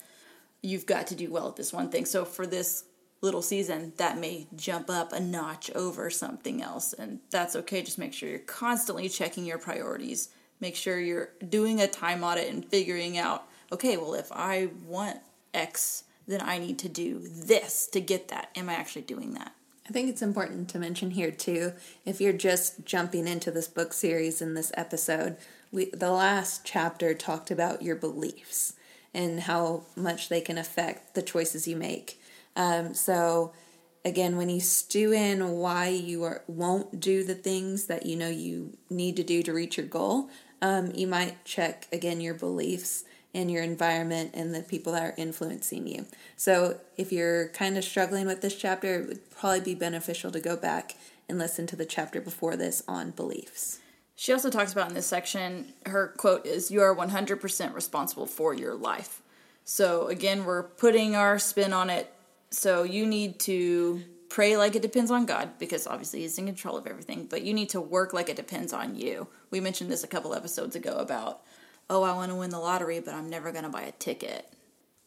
you've 0.63 0.87
got 0.87 1.07
to 1.09 1.15
do 1.15 1.31
well 1.31 1.49
at 1.49 1.57
this 1.57 1.73
one 1.73 1.91
thing. 1.91 2.05
So 2.05 2.25
for 2.25 2.47
this 2.47 2.85
little 3.23 3.43
season, 3.43 3.93
that 3.97 4.19
may 4.19 4.47
jump 4.57 4.89
up 4.89 5.13
a 5.13 5.21
notch 5.21 5.71
over 5.73 6.11
something 6.11 6.63
else. 6.63 6.93
And 6.93 7.21
that's 7.31 7.57
okay. 7.57 7.83
Just 7.83 7.99
make 7.99 8.13
sure 8.13 8.29
you're 8.29 8.39
constantly 8.41 9.09
checking 9.09 9.45
your 9.45 9.59
priorities. 9.59 10.31
Make 10.61 10.77
sure 10.77 11.01
you're 11.01 11.31
doing 11.49 11.81
a 11.81 11.87
time 11.87 12.23
audit 12.23 12.53
and 12.53 12.65
figuring 12.65 13.19
out, 13.19 13.47
okay, 13.73 13.97
well, 13.97 14.15
if 14.15 14.31
I 14.33 14.71
want 14.87 15.19
X, 15.55 16.05
then 16.27 16.41
I 16.43 16.59
need 16.59 16.79
to 16.81 16.89
do 16.89 17.21
this 17.21 17.87
to 17.89 18.01
get 18.01 18.29
that. 18.29 18.51
Am 18.57 18.69
I 18.69 18.75
actually 18.75 19.03
doing 19.03 19.35
that? 19.35 19.53
I 19.91 19.93
think 19.93 20.09
it's 20.09 20.23
important 20.23 20.69
to 20.69 20.79
mention 20.79 21.11
here 21.11 21.33
too, 21.33 21.73
if 22.07 22.21
you're 22.21 22.33
just 22.33 22.85
jumping 22.85 23.27
into 23.27 23.51
this 23.51 23.67
book 23.67 23.93
series 23.93 24.41
in 24.41 24.55
this 24.55 24.71
episode, 24.77 25.37
we 25.73 25.87
the 25.87 26.13
last 26.13 26.65
chapter 26.65 27.13
talked 27.13 27.51
about 27.51 27.83
your 27.83 27.97
beliefs 27.97 28.75
and 29.13 29.41
how 29.41 29.83
much 29.97 30.29
they 30.29 30.41
can 30.41 30.59
affect 30.59 31.15
the 31.15 31.23
choices 31.23 31.67
you 31.67 31.75
make. 31.77 32.23
Um, 32.55 32.95
so 32.95 33.53
again, 34.05 34.37
when 34.37 34.49
you 34.49 34.61
stew 34.61 35.13
in 35.13 35.49
why 35.49 35.89
you 35.89 36.23
are, 36.23 36.45
won't 36.47 37.01
do 37.01 37.25
the 37.25 37.35
things 37.35 37.87
that 37.87 38.07
you 38.07 38.15
know 38.15 38.29
you 38.29 38.77
need 38.89 39.17
to 39.17 39.25
do 39.25 39.43
to 39.43 39.53
reach 39.53 39.77
your 39.77 39.87
goal, 39.87 40.31
um, 40.63 40.93
you 40.95 41.09
might 41.09 41.45
check 41.45 41.89
again 41.93 42.21
your 42.21 42.35
beliefs 42.35 43.03
and 43.35 43.51
your 43.51 43.63
environment 43.63 44.33
and 44.35 44.55
the 44.55 44.63
people 44.63 44.93
that 44.93 45.03
are 45.03 45.15
influencing 45.17 45.87
you. 45.87 46.07
So 46.37 46.81
if 46.97 47.13
you're 47.13 47.49
kind 47.49 47.77
of 47.77 47.85
struggling 47.85 48.27
with 48.27 48.41
this 48.41 48.57
chapter, 48.57 49.01
it 49.01 49.09
would 49.09 49.31
probably 49.31 49.61
be 49.61 49.75
beneficial 49.75 50.31
to 50.33 50.41
go 50.41 50.57
back 50.57 50.97
and 51.29 51.39
listen 51.39 51.67
to 51.69 51.77
the 51.77 51.85
chapter 51.85 52.21
before 52.21 52.57
this 52.57 52.83
on 52.89 53.13
beliefs. 53.13 53.81
She 54.17 54.33
also 54.33 54.51
talks 54.51 54.73
about 54.73 54.89
in 54.89 54.95
this 54.95 55.07
section, 55.07 55.73
her 55.87 56.09
quote 56.09 56.45
is, 56.45 56.71
You 56.71 56.83
are 56.83 56.95
100% 56.95 57.75
responsible 57.75 58.27
for 58.27 58.53
your 58.53 58.75
life. 58.75 59.23
So 59.65 60.09
again, 60.09 60.45
we're 60.45 60.65
putting 60.65 61.15
our 61.15 61.39
spin 61.39 61.73
on 61.73 61.89
it. 61.89 62.13
So 62.51 62.83
you 62.83 63.07
need 63.07 63.39
to 63.41 64.03
pray 64.29 64.57
like 64.57 64.75
it 64.75 64.83
depends 64.83 65.11
on 65.11 65.27
God 65.27 65.51
because 65.59 65.87
obviously 65.87 66.21
He's 66.21 66.39
in 66.39 66.47
control 66.47 66.77
of 66.77 66.87
everything, 66.87 67.27
but 67.31 67.43
you 67.43 67.55
need 67.55 67.71
to 67.71 67.81
work 67.81 68.13
like 68.13 68.29
it 68.29 68.37
depends 68.37 68.73
on 68.73 68.95
you. 68.95 69.29
We 69.51 69.61
mentioned 69.61 69.91
this 69.91 70.05
a 70.05 70.09
couple 70.09 70.35
episodes 70.35 70.77
ago 70.77 70.97
about 70.99 71.41
oh, 71.91 72.03
I 72.03 72.15
want 72.15 72.31
to 72.31 72.37
win 72.37 72.51
the 72.51 72.59
lottery, 72.59 73.01
but 73.01 73.13
I'm 73.13 73.29
never 73.29 73.53
going 73.53 73.65
to 73.65 73.71
buy 73.71 73.83
a 73.83 73.93
ticket. 73.93 74.47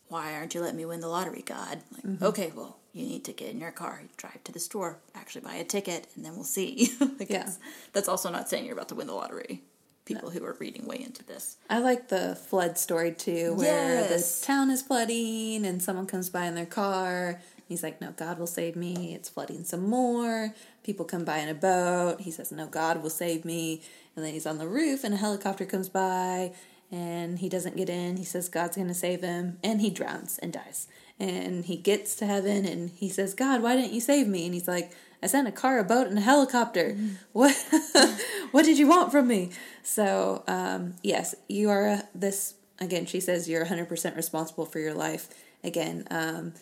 Why 0.10 0.36
aren't 0.36 0.54
you 0.54 0.62
letting 0.62 0.78
me 0.78 0.86
win 0.86 1.00
the 1.00 1.08
lottery, 1.08 1.42
God? 1.42 1.80
Like, 1.92 2.04
mm-hmm. 2.04 2.24
okay, 2.26 2.52
well, 2.54 2.78
you 2.92 3.06
need 3.06 3.24
to 3.26 3.34
get 3.34 3.50
in 3.50 3.60
your 3.60 3.72
car, 3.72 4.04
drive 4.18 4.44
to 4.44 4.52
the 4.52 4.60
store, 4.60 5.00
actually 5.16 5.42
buy 5.42 5.56
a 5.56 5.64
ticket, 5.64 6.08
and 6.16 6.24
then 6.24 6.36
we'll 6.36 6.44
see. 6.44 6.92
like 7.20 7.30
yeah. 7.30 7.50
That's 7.94 8.08
also 8.08 8.30
not 8.30 8.50
saying 8.50 8.66
you're 8.66 8.76
about 8.76 8.90
to 8.90 8.96
win 8.96 9.08
the 9.08 9.14
lottery. 9.14 9.64
People 10.06 10.30
no. 10.30 10.38
who 10.38 10.46
are 10.46 10.58
reading 10.60 10.86
way 10.86 11.02
into 11.02 11.24
this. 11.24 11.56
I 11.70 11.80
like 11.80 12.10
the 12.10 12.36
flood 12.36 12.78
story 12.78 13.14
too, 13.14 13.54
where 13.56 14.02
yes. 14.02 14.42
the 14.42 14.46
town 14.46 14.70
is 14.70 14.82
flooding 14.82 15.66
and 15.66 15.82
someone 15.82 16.06
comes 16.06 16.30
by 16.30 16.46
in 16.46 16.56
their 16.56 16.66
car. 16.66 17.42
He's 17.68 17.82
like, 17.82 18.02
No, 18.02 18.12
God 18.12 18.38
will 18.38 18.46
save 18.46 18.76
me. 18.76 19.16
It's 19.16 19.30
flooding 19.30 19.64
some 19.64 19.90
more. 19.90 20.54
People 20.84 21.06
come 21.06 21.24
by 21.24 21.38
in 21.38 21.48
a 21.48 21.54
boat. 21.54 22.20
He 22.20 22.32
says, 22.32 22.52
No, 22.52 22.68
God 22.68 23.02
will 23.02 23.10
save 23.10 23.46
me. 23.46 23.82
And 24.16 24.26
then 24.26 24.34
he's 24.34 24.46
on 24.46 24.58
the 24.58 24.68
roof 24.68 25.06
and 25.06 25.14
a 25.14 25.18
helicopter 25.18 25.66
comes 25.66 25.88
by 25.88 26.52
and 26.94 27.40
he 27.40 27.50
doesn't 27.50 27.76
get 27.76 27.90
in. 27.90 28.18
He 28.18 28.24
says 28.24 28.50
God's 28.50 28.76
going 28.76 28.88
to 28.88 28.94
save 28.94 29.22
him, 29.22 29.58
and 29.64 29.82
he 29.82 29.90
drowns 29.90 30.38
and 30.38 30.54
dies. 30.54 30.88
And 31.20 31.66
he 31.66 31.76
gets 31.76 32.16
to 32.18 32.26
heaven 32.26 32.66
and 32.66 32.90
he 32.90 33.08
says, 33.08 33.34
God, 33.34 33.62
why 33.62 33.76
didn't 33.76 33.94
you 33.94 34.02
save 34.02 34.28
me? 34.28 34.46
And 34.46 34.54
he's 34.54 34.68
like, 34.68 34.92
I 35.22 35.28
sent 35.28 35.48
a 35.48 35.52
car, 35.52 35.80
a 35.80 35.84
boat, 35.84 36.08
and 36.08 36.18
a 36.18 36.22
helicopter. 36.22 36.96
Mm. 36.98 37.16
What 37.32 37.56
what 38.52 38.66
did 38.66 38.78
you 38.78 38.88
want 38.88 39.12
from 39.12 39.28
me? 39.28 39.52
So, 39.84 40.44
um, 40.48 40.96
yes, 41.02 41.34
you 41.48 41.70
are 41.70 42.04
this 42.14 42.56
again, 42.80 43.06
she 43.06 43.20
says 43.20 43.48
you're 43.48 43.66
100% 43.66 44.16
responsible 44.16 44.66
for 44.66 44.80
your 44.80 44.94
life. 44.94 45.30
Again, 45.64 46.06
um, 46.12 46.54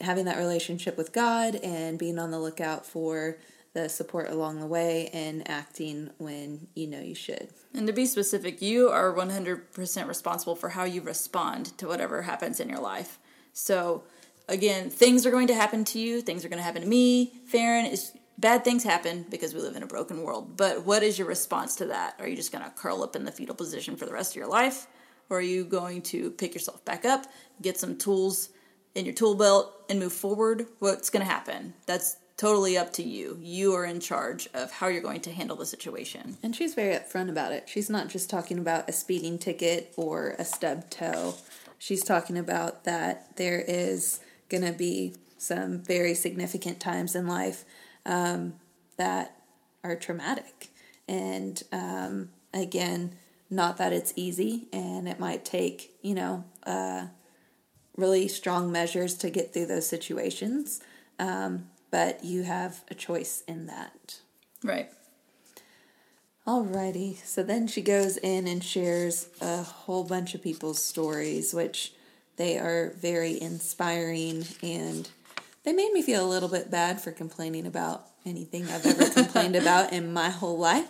having 0.00 0.26
that 0.26 0.38
relationship 0.38 0.96
with 0.96 1.12
God 1.12 1.56
and 1.56 1.98
being 1.98 2.18
on 2.18 2.30
the 2.30 2.38
lookout 2.38 2.86
for 2.86 3.36
the 3.74 3.88
support 3.88 4.30
along 4.30 4.60
the 4.60 4.66
way 4.66 5.08
and 5.12 5.48
acting 5.48 6.10
when 6.18 6.68
you 6.74 6.86
know 6.86 7.00
you 7.00 7.14
should. 7.14 7.48
And 7.74 7.86
to 7.86 7.92
be 7.92 8.06
specific, 8.06 8.62
you 8.62 8.88
are 8.88 9.12
100% 9.12 10.08
responsible 10.08 10.56
for 10.56 10.70
how 10.70 10.84
you 10.84 11.00
respond 11.02 11.76
to 11.78 11.86
whatever 11.86 12.22
happens 12.22 12.60
in 12.60 12.68
your 12.68 12.80
life. 12.80 13.18
So, 13.52 14.04
again, 14.48 14.90
things 14.90 15.26
are 15.26 15.30
going 15.30 15.48
to 15.48 15.54
happen 15.54 15.84
to 15.86 15.98
you, 15.98 16.20
things 16.22 16.44
are 16.44 16.48
going 16.48 16.58
to 16.58 16.64
happen 16.64 16.82
to 16.82 16.88
me. 16.88 17.34
Farron 17.46 17.86
is 17.86 18.12
bad 18.38 18.64
things 18.64 18.84
happen 18.84 19.26
because 19.28 19.52
we 19.52 19.60
live 19.60 19.76
in 19.76 19.82
a 19.82 19.86
broken 19.86 20.22
world. 20.22 20.56
But 20.56 20.84
what 20.84 21.02
is 21.02 21.18
your 21.18 21.28
response 21.28 21.76
to 21.76 21.86
that? 21.86 22.14
Are 22.18 22.28
you 22.28 22.36
just 22.36 22.52
going 22.52 22.64
to 22.64 22.70
curl 22.70 23.02
up 23.02 23.16
in 23.16 23.24
the 23.24 23.32
fetal 23.32 23.54
position 23.54 23.96
for 23.96 24.06
the 24.06 24.12
rest 24.12 24.32
of 24.32 24.36
your 24.36 24.48
life? 24.48 24.86
Or 25.28 25.38
are 25.38 25.42
you 25.42 25.64
going 25.64 26.02
to 26.02 26.30
pick 26.30 26.54
yourself 26.54 26.84
back 26.84 27.04
up, 27.04 27.26
get 27.60 27.76
some 27.76 27.96
tools 27.96 28.48
in 28.94 29.04
your 29.04 29.14
tool 29.14 29.34
belt, 29.34 29.74
and 29.90 29.98
move 29.98 30.12
forward? 30.12 30.66
What's 30.78 31.10
going 31.10 31.24
to 31.24 31.30
happen? 31.30 31.74
That's 31.86 32.16
totally 32.38 32.78
up 32.78 32.92
to 32.94 33.02
you. 33.02 33.36
You 33.42 33.74
are 33.74 33.84
in 33.84 34.00
charge 34.00 34.48
of 34.54 34.70
how 34.70 34.86
you're 34.86 35.02
going 35.02 35.20
to 35.22 35.32
handle 35.32 35.56
the 35.56 35.66
situation. 35.66 36.38
And 36.42 36.56
she's 36.56 36.74
very 36.74 36.94
upfront 36.94 37.28
about 37.28 37.52
it. 37.52 37.68
She's 37.68 37.90
not 37.90 38.08
just 38.08 38.30
talking 38.30 38.58
about 38.58 38.88
a 38.88 38.92
speeding 38.92 39.38
ticket 39.38 39.92
or 39.96 40.36
a 40.38 40.44
stub 40.44 40.88
toe. 40.88 41.34
She's 41.78 42.02
talking 42.02 42.38
about 42.38 42.84
that 42.84 43.36
there 43.36 43.60
is 43.60 44.20
going 44.48 44.64
to 44.64 44.72
be 44.72 45.14
some 45.36 45.80
very 45.80 46.14
significant 46.14 46.80
times 46.80 47.14
in 47.14 47.26
life 47.26 47.64
um, 48.06 48.54
that 48.96 49.36
are 49.82 49.96
traumatic. 49.96 50.68
And 51.08 51.60
um, 51.72 52.30
again, 52.54 53.16
not 53.50 53.78
that 53.78 53.92
it's 53.92 54.12
easy, 54.14 54.68
and 54.72 55.08
it 55.08 55.18
might 55.18 55.44
take, 55.44 55.92
you 56.02 56.14
know, 56.14 56.44
uh, 56.64 57.06
really 57.96 58.28
strong 58.28 58.70
measures 58.70 59.14
to 59.14 59.30
get 59.30 59.52
through 59.52 59.66
those 59.66 59.88
situations. 59.88 60.80
Um, 61.18 61.68
but 61.90 62.24
you 62.24 62.42
have 62.42 62.82
a 62.90 62.94
choice 62.94 63.42
in 63.46 63.66
that. 63.66 64.20
Right. 64.62 64.90
Alrighty. 66.46 67.22
So 67.24 67.42
then 67.42 67.66
she 67.66 67.82
goes 67.82 68.16
in 68.16 68.46
and 68.46 68.64
shares 68.64 69.28
a 69.40 69.62
whole 69.62 70.04
bunch 70.04 70.34
of 70.34 70.42
people's 70.42 70.82
stories, 70.82 71.52
which 71.52 71.92
they 72.36 72.58
are 72.58 72.94
very 72.96 73.40
inspiring 73.40 74.46
and 74.62 75.08
they 75.64 75.72
made 75.72 75.92
me 75.92 76.00
feel 76.00 76.24
a 76.24 76.30
little 76.30 76.48
bit 76.48 76.70
bad 76.70 77.00
for 77.00 77.12
complaining 77.12 77.66
about 77.66 78.06
anything 78.24 78.64
I've 78.70 78.86
ever 78.86 79.10
complained 79.22 79.56
about 79.56 79.92
in 79.92 80.12
my 80.12 80.30
whole 80.30 80.56
life. 80.56 80.88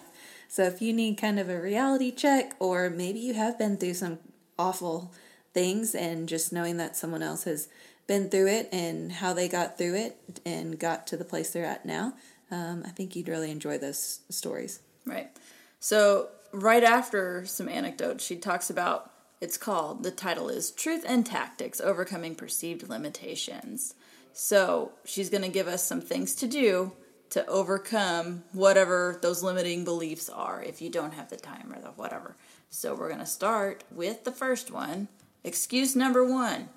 So 0.49 0.63
if 0.63 0.81
you 0.81 0.93
need 0.93 1.17
kind 1.17 1.41
of 1.41 1.49
a 1.49 1.61
reality 1.61 2.13
check, 2.13 2.55
or 2.59 2.89
maybe 2.89 3.19
you 3.19 3.35
have 3.35 3.59
been 3.59 3.77
through 3.77 3.95
some 3.95 4.19
awful 4.59 5.13
things 5.53 5.95
and 5.95 6.29
just 6.29 6.53
knowing 6.53 6.77
that 6.77 6.97
someone 6.97 7.23
else 7.23 7.45
has 7.45 7.69
been 8.09 8.29
through 8.29 8.49
it 8.49 8.69
and 8.73 9.13
how 9.13 9.33
they 9.33 9.49
got 9.49 9.79
through 9.79 9.95
it 9.95 10.41
and 10.45 10.79
got 10.79 11.07
to 11.07 11.17
the 11.17 11.25
place 11.25 11.51
they're 11.51 11.65
at 11.65 11.87
now, 11.87 12.15
um, 12.51 12.83
I 12.85 12.89
think 12.89 13.15
you'd 13.15 13.29
really 13.29 13.53
enjoy 13.53 13.79
those 13.79 14.21
stories. 14.31 14.81
Right. 15.07 15.31
So, 15.79 16.31
right 16.53 16.83
after 16.83 17.45
some 17.47 17.69
anecdotes, 17.69 18.25
she 18.25 18.37
talks 18.37 18.71
about 18.71 19.13
it's 19.41 19.59
called, 19.59 20.03
the 20.03 20.11
title 20.11 20.49
is 20.49 20.73
Truth 20.73 21.05
and 21.07 21.25
Tactics 21.25 21.81
Overcoming 21.81 22.35
Perceived 22.35 22.89
Limitations. 22.89 23.95
So, 24.33 24.93
she's 25.05 25.31
going 25.31 25.45
to 25.45 25.49
give 25.49 25.69
us 25.69 25.85
some 25.85 26.01
things 26.01 26.35
to 26.37 26.49
do 26.49 26.93
to 27.31 27.47
overcome 27.47 28.43
whatever 28.53 29.19
those 29.21 29.43
limiting 29.43 29.85
beliefs 29.85 30.31
are 30.31 30.63
if 30.63 30.81
you 30.81 30.89
don't 30.89 31.13
have 31.13 31.29
the 31.29 31.37
time 31.37 31.71
or 31.73 31.81
the 31.81 31.89
whatever. 31.91 32.37
So, 32.71 32.95
we're 32.95 33.09
going 33.09 33.21
to 33.21 33.27
start 33.27 33.85
with 33.91 34.25
the 34.25 34.33
first 34.33 34.71
one. 34.71 35.09
Excuse 35.45 35.95
number 35.95 36.25
one 36.25 36.71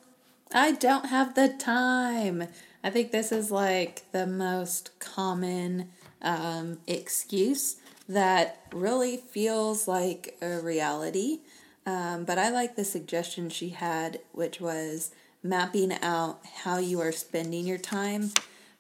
I 0.53 0.74
don't 0.74 1.05
have 1.05 1.36
the 1.36 1.48
time. 1.48 2.48
I 2.84 2.89
think 2.89 3.12
this 3.12 3.31
is 3.31 3.51
like 3.51 4.12
the 4.12 4.27
most 4.27 4.91
common 5.00 5.89
um, 6.22 6.79
excuse 6.88 7.77
that 8.10 8.60
really 8.74 9.17
feels 9.17 9.88
like 9.88 10.38
a 10.41 10.60
reality. 10.60 11.39
Um, 11.86 12.25
but 12.25 12.38
I 12.38 12.50
like 12.50 12.75
the 12.75 12.84
suggestion 12.84 13.50
she 13.50 13.70
had, 13.70 14.20
which 14.34 14.60
was 14.60 15.12
mapping 15.41 15.93
out 16.01 16.46
how 16.63 16.77
you 16.77 17.00
are 17.00 17.13
spending 17.13 17.65
your 17.65 17.77
time, 17.77 18.31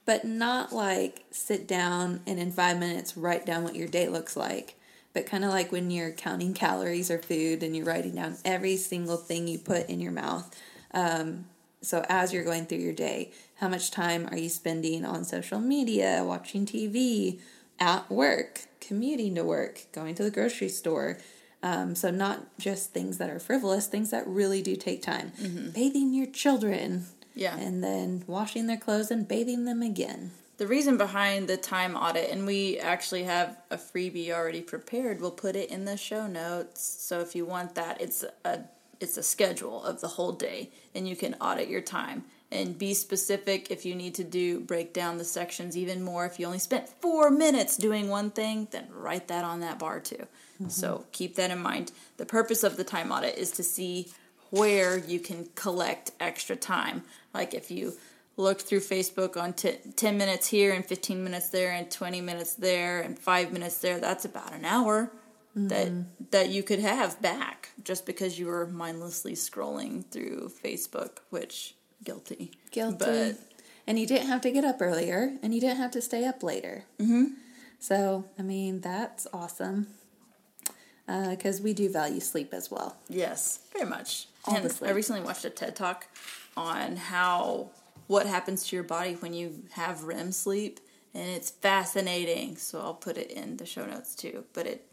but 0.05 0.25
not 0.25 0.73
like 0.73 1.23
sit 1.31 1.67
down 1.67 2.19
and 2.27 2.37
in 2.37 2.51
five 2.51 2.79
minutes 2.79 3.15
write 3.15 3.45
down 3.45 3.63
what 3.63 3.75
your 3.75 3.87
day 3.87 4.09
looks 4.09 4.35
like, 4.35 4.75
but 5.13 5.25
kind 5.25 5.45
of 5.45 5.51
like 5.51 5.71
when 5.71 5.89
you're 5.89 6.11
counting 6.11 6.53
calories 6.53 7.09
or 7.09 7.17
food 7.17 7.63
and 7.63 7.75
you're 7.75 7.85
writing 7.85 8.15
down 8.15 8.35
every 8.43 8.75
single 8.75 9.17
thing 9.17 9.47
you 9.47 9.57
put 9.57 9.89
in 9.89 10.01
your 10.01 10.11
mouth. 10.11 10.53
Um, 10.93 11.45
so, 11.81 12.05
as 12.09 12.31
you're 12.31 12.43
going 12.43 12.67
through 12.67 12.77
your 12.77 12.93
day, 12.93 13.31
how 13.55 13.67
much 13.67 13.89
time 13.89 14.27
are 14.29 14.37
you 14.37 14.49
spending 14.49 15.03
on 15.03 15.23
social 15.23 15.59
media, 15.59 16.23
watching 16.25 16.65
TV, 16.65 17.39
at 17.79 18.09
work, 18.09 18.61
commuting 18.79 19.33
to 19.35 19.43
work, 19.43 19.85
going 19.91 20.13
to 20.15 20.23
the 20.23 20.29
grocery 20.29 20.69
store? 20.69 21.17
Um, 21.63 21.95
so, 21.95 22.11
not 22.11 22.57
just 22.59 22.91
things 22.91 23.17
that 23.17 23.31
are 23.31 23.39
frivolous, 23.39 23.87
things 23.87 24.11
that 24.11 24.27
really 24.27 24.61
do 24.61 24.75
take 24.75 25.01
time. 25.01 25.31
Mm-hmm. 25.41 25.71
Bathing 25.71 26.13
your 26.13 26.27
children. 26.27 27.05
Yeah. 27.33 27.57
And 27.57 27.83
then 27.83 28.23
washing 28.27 28.67
their 28.67 28.77
clothes 28.77 29.09
and 29.09 29.27
bathing 29.27 29.65
them 29.65 29.81
again. 29.81 30.31
The 30.57 30.67
reason 30.67 30.97
behind 30.97 31.47
the 31.47 31.57
time 31.57 31.95
audit, 31.95 32.29
and 32.29 32.45
we 32.45 32.77
actually 32.77 33.23
have 33.23 33.57
a 33.71 33.77
freebie 33.77 34.29
already 34.29 34.61
prepared, 34.61 35.19
we'll 35.19 35.31
put 35.31 35.55
it 35.55 35.71
in 35.71 35.85
the 35.85 35.97
show 35.97 36.27
notes. 36.27 36.83
So, 36.83 37.21
if 37.21 37.35
you 37.35 37.45
want 37.45 37.73
that, 37.73 37.99
it's 37.99 38.23
a 38.45 38.59
it's 39.01 39.17
a 39.17 39.23
schedule 39.23 39.83
of 39.83 39.99
the 39.99 40.07
whole 40.07 40.31
day 40.31 40.69
and 40.95 41.07
you 41.07 41.15
can 41.15 41.33
audit 41.35 41.67
your 41.67 41.81
time. 41.81 42.23
And 42.53 42.77
be 42.77 42.93
specific 42.93 43.71
if 43.71 43.85
you 43.85 43.95
need 43.95 44.13
to 44.15 44.25
do 44.25 44.59
break 44.59 44.93
down 44.93 45.17
the 45.17 45.23
sections 45.23 45.77
even 45.77 46.03
more. 46.03 46.25
If 46.25 46.37
you 46.37 46.45
only 46.45 46.59
spent 46.59 46.89
four 46.89 47.31
minutes 47.31 47.77
doing 47.77 48.09
one 48.09 48.29
thing 48.29 48.67
then 48.71 48.87
write 48.91 49.27
that 49.29 49.43
on 49.43 49.61
that 49.61 49.79
bar 49.79 49.99
too. 49.99 50.27
Mm-hmm. 50.55 50.69
so 50.69 51.05
keep 51.11 51.35
that 51.35 51.49
in 51.49 51.59
mind. 51.59 51.91
The 52.17 52.25
purpose 52.25 52.63
of 52.63 52.77
the 52.77 52.83
time 52.83 53.11
audit 53.11 53.37
is 53.37 53.51
to 53.51 53.63
see 53.63 54.09
where 54.51 54.97
you 54.97 55.19
can 55.19 55.47
collect 55.55 56.11
extra 56.19 56.55
time. 56.55 57.03
Like 57.33 57.53
if 57.53 57.71
you 57.71 57.93
look 58.37 58.61
through 58.61 58.81
Facebook 58.81 59.41
on 59.41 59.53
t- 59.53 59.77
10 59.95 60.17
minutes 60.17 60.47
here 60.47 60.73
and 60.73 60.85
15 60.85 61.23
minutes 61.23 61.49
there 61.49 61.71
and 61.71 61.89
20 61.89 62.21
minutes 62.21 62.53
there 62.55 63.01
and 63.01 63.17
5 63.17 63.53
minutes 63.53 63.77
there, 63.79 63.99
that's 63.99 64.25
about 64.25 64.53
an 64.53 64.65
hour 64.65 65.11
that 65.55 65.91
that 66.31 66.49
you 66.49 66.63
could 66.63 66.79
have 66.79 67.21
back 67.21 67.69
just 67.83 68.05
because 68.05 68.39
you 68.39 68.47
were 68.47 68.67
mindlessly 68.67 69.33
scrolling 69.33 70.05
through 70.05 70.51
Facebook, 70.63 71.17
which 71.29 71.75
guilty. 72.03 72.51
Guilty. 72.71 72.97
But 72.97 73.37
and 73.87 73.99
you 73.99 74.07
didn't 74.07 74.27
have 74.27 74.41
to 74.41 74.51
get 74.51 74.63
up 74.63 74.77
earlier, 74.81 75.37
and 75.41 75.53
you 75.53 75.59
didn't 75.59 75.77
have 75.77 75.91
to 75.91 76.01
stay 76.01 76.25
up 76.25 76.43
later. 76.43 76.85
Mm-hmm. 76.99 77.25
So, 77.79 78.25
I 78.37 78.43
mean, 78.43 78.81
that's 78.81 79.27
awesome. 79.33 79.87
Because 81.07 81.59
we 81.59 81.73
do 81.73 81.89
value 81.91 82.21
sleep 82.21 82.53
as 82.53 82.71
well. 82.71 82.95
Yes, 83.09 83.59
very 83.73 83.89
much. 83.89 84.27
All 84.45 84.55
and 84.55 84.73
I 84.81 84.91
recently 84.91 85.21
watched 85.21 85.43
a 85.43 85.49
TED 85.49 85.75
talk 85.75 86.07
on 86.55 86.95
how 86.95 87.71
what 88.07 88.27
happens 88.27 88.67
to 88.67 88.75
your 88.77 88.83
body 88.83 89.15
when 89.15 89.33
you 89.33 89.63
have 89.71 90.03
REM 90.03 90.31
sleep, 90.31 90.79
and 91.13 91.27
it's 91.27 91.49
fascinating. 91.49 92.55
So 92.55 92.79
I'll 92.79 92.93
put 92.93 93.17
it 93.17 93.29
in 93.29 93.57
the 93.57 93.65
show 93.65 93.85
notes 93.85 94.15
too. 94.15 94.45
But 94.53 94.67
it 94.67 94.85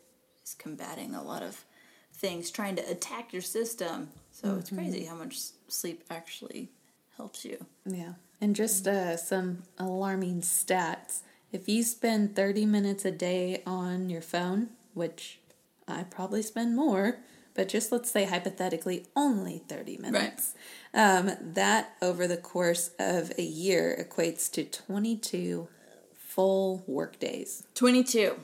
is 0.49 0.55
combating 0.55 1.14
a 1.14 1.23
lot 1.23 1.43
of 1.43 1.64
things, 2.12 2.50
trying 2.50 2.76
to 2.76 2.90
attack 2.90 3.33
your 3.33 3.43
system. 3.43 4.09
So 4.33 4.57
it's 4.57 4.71
Mm-hmm. 4.71 4.78
crazy 4.78 5.05
how 5.05 5.14
much 5.17 5.38
sleep 5.69 6.05
actually 6.11 6.71
helps 7.17 7.45
you. 7.45 7.64
Yeah. 7.85 8.14
And 8.40 8.55
just 8.57 8.87
uh, 8.87 9.17
some 9.17 9.62
alarming 9.78 10.43
stats. 10.43 11.21
If 11.52 11.69
you 11.69 11.83
spend 11.83 12.37
30 12.37 12.67
minutes 12.67 13.05
a 13.05 13.11
day 13.11 13.62
on 13.67 14.11
your 14.11 14.21
phone, 14.23 14.69
which 14.95 15.38
I 15.87 16.05
probably 16.05 16.43
spend 16.43 16.76
more, 16.76 17.19
but 17.55 17.69
just 17.69 17.90
let's 17.90 18.11
say 18.11 18.25
hypothetically 18.25 19.07
only 19.17 19.59
30 19.69 19.97
minutes, 19.99 20.55
um, 20.95 21.33
that 21.40 21.97
over 22.00 22.26
the 22.28 22.37
course 22.37 22.90
of 22.99 23.33
a 23.38 23.43
year 23.43 23.97
equates 23.99 24.50
to 24.52 24.64
22 24.64 25.67
full 26.17 26.85
work 26.87 27.19
days. 27.19 27.64
Twenty-two, 27.75 28.37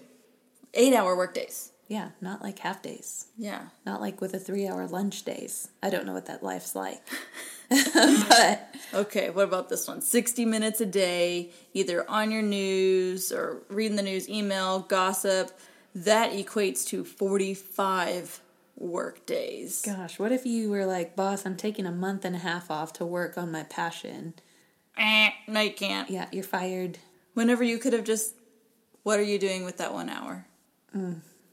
eight-hour 0.72 1.14
workdays. 1.16 1.70
Yeah, 1.88 2.10
not 2.20 2.42
like 2.42 2.58
half 2.60 2.82
days. 2.82 3.26
Yeah. 3.36 3.66
Not 3.84 4.00
like 4.00 4.20
with 4.20 4.34
a 4.34 4.38
three 4.38 4.66
hour 4.66 4.86
lunch 4.86 5.24
days. 5.24 5.68
I 5.82 5.90
don't 5.90 6.06
know 6.06 6.14
what 6.14 6.26
that 6.26 6.42
life's 6.42 6.74
like. 6.74 7.02
but 7.68 8.74
Okay, 8.92 9.30
what 9.30 9.44
about 9.44 9.68
this 9.68 9.88
one? 9.88 10.00
60 10.00 10.44
minutes 10.44 10.80
a 10.80 10.86
day, 10.86 11.50
either 11.72 12.08
on 12.08 12.30
your 12.30 12.42
news 12.42 13.32
or 13.32 13.62
reading 13.68 13.96
the 13.96 14.02
news, 14.02 14.28
email, 14.28 14.80
gossip. 14.80 15.50
That 15.94 16.32
equates 16.32 16.86
to 16.88 17.04
45 17.04 18.40
work 18.76 19.24
days. 19.26 19.82
gosh, 19.84 20.18
what 20.18 20.32
if 20.32 20.44
you 20.44 20.70
were 20.70 20.84
like, 20.84 21.14
boss, 21.14 21.46
I'm 21.46 21.56
taking 21.56 21.86
a 21.86 21.92
month 21.92 22.24
and 22.24 22.34
a 22.34 22.40
half 22.40 22.70
off 22.70 22.92
to 22.94 23.06
work 23.06 23.38
on 23.38 23.52
my 23.52 23.62
passion? 23.62 24.34
Eh, 24.96 25.30
no, 25.46 25.60
you 25.60 25.72
can't. 25.72 26.10
Yeah, 26.10 26.26
you're 26.32 26.44
fired. 26.44 26.98
Whenever 27.34 27.62
you 27.64 27.78
could 27.78 27.92
have 27.92 28.04
just, 28.04 28.34
what 29.04 29.18
are 29.18 29.24
you 29.24 29.38
doing 29.38 29.64
with 29.64 29.78
that 29.78 29.92
one 29.92 30.08
hour? 30.08 30.46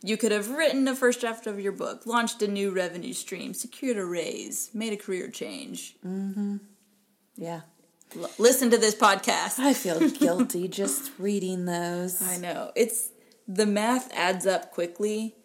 You 0.03 0.17
could 0.17 0.31
have 0.31 0.50
written 0.50 0.86
the 0.86 0.96
first 0.96 1.22
draft 1.22 1.46
of 1.46 1.60
your 1.60 1.72
book, 1.72 2.05
launched 2.05 2.41
a 2.41 2.48
new 2.48 2.72
revenue 2.72 3.13
stream, 3.13 3.53
secured 3.53 3.98
a 3.98 4.05
raise, 4.05 4.72
made 4.74 4.93
a 4.93 4.98
career 4.98 5.27
change. 5.29 5.96
Mm-hmm. 6.05 6.58
Yeah. 7.36 7.62
L- 8.15 8.31
listen 8.39 8.72
to 8.72 8.77
this 8.77 8.96
podcast. 8.96 9.60
I 9.60 9.74
feel 9.74 10.10
guilty 10.10 10.67
just 10.67 11.12
reading 11.20 11.65
those. 11.65 12.22
I 12.22 12.38
know. 12.38 12.72
It's 12.75 13.12
the 13.48 13.65
math 13.67 14.12
adds 14.13 14.48
up 14.48 14.72
quickly 14.72 15.36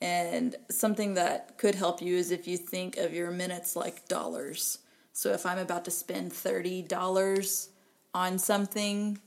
and 0.00 0.54
something 0.70 1.14
that 1.14 1.56
could 1.56 1.74
help 1.74 2.02
you 2.02 2.16
is 2.16 2.30
if 2.30 2.46
you 2.46 2.58
think 2.58 2.98
of 2.98 3.14
your 3.14 3.30
minutes 3.30 3.74
like 3.74 4.06
dollars. 4.06 4.78
So 5.12 5.32
if 5.32 5.46
I'm 5.46 5.58
about 5.58 5.86
to 5.86 5.90
spend 5.90 6.32
$30 6.32 7.68
on 8.12 8.38
something, 8.38 9.18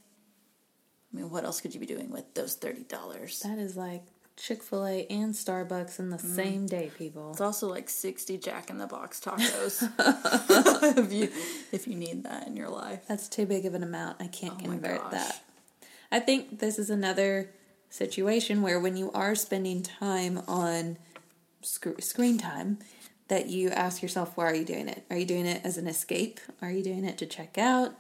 I 1.12 1.18
mean 1.18 1.32
what 1.32 1.46
else 1.46 1.62
could 1.62 1.74
you 1.74 1.80
be 1.80 1.88
doing 1.88 2.12
with 2.12 2.32
those 2.36 2.56
$30? 2.58 3.42
That 3.42 3.58
is 3.58 3.76
like 3.76 4.04
Chick 4.38 4.62
fil 4.62 4.86
A 4.86 5.06
and 5.08 5.34
Starbucks 5.34 6.00
in 6.00 6.12
the 6.12 6.20
same 6.20 6.68
day, 6.68 6.92
people. 6.96 7.32
It's 7.32 7.42
also 7.42 7.68
like 7.68 7.90
60 7.90 8.38
Jack 8.38 8.70
in 8.70 8.78
the 8.78 8.86
Box 8.86 9.20
tacos. 9.20 9.82
if 10.98 11.12
you 11.12 11.30
if 11.72 11.88
you 11.88 11.96
need 11.96 12.24
that 12.24 12.48
in 12.48 12.56
your 12.56 12.70
life. 12.70 13.02
That's 13.08 13.28
too 13.28 13.46
big 13.46 13.66
of 13.66 13.74
an 13.74 13.84
amount. 13.84 14.18
I 14.22 14.28
can't 14.28 14.54
Oh 14.60 14.64
convert 14.66 15.12
that. 15.12 15.42
I 16.12 16.20
think 16.20 16.60
this 16.60 16.78
is 16.78 16.90
another 16.90 17.50
situation 17.90 18.62
where 18.62 18.80
when 18.80 18.96
you 18.96 19.12
are 19.12 19.34
spending 19.34 19.82
time 19.82 20.42
on 20.48 20.98
sc- 21.62 22.00
screen 22.02 22.38
time, 22.38 22.78
that 23.28 23.48
you 23.48 23.70
ask 23.70 24.02
yourself, 24.02 24.38
why 24.38 24.46
are 24.46 24.56
you 24.56 24.66
doing 24.66 24.88
it? 24.88 25.04
Are 25.10 25.18
you 25.18 25.26
doing 25.26 25.46
it 25.46 25.62
as 25.64 25.78
an 25.78 25.88
escape? 25.88 26.40
Are 26.62 26.72
you 26.72 26.84
doing 26.84 27.04
it 27.06 27.18
to 27.18 27.26
check 27.26 27.58
out? 27.58 27.94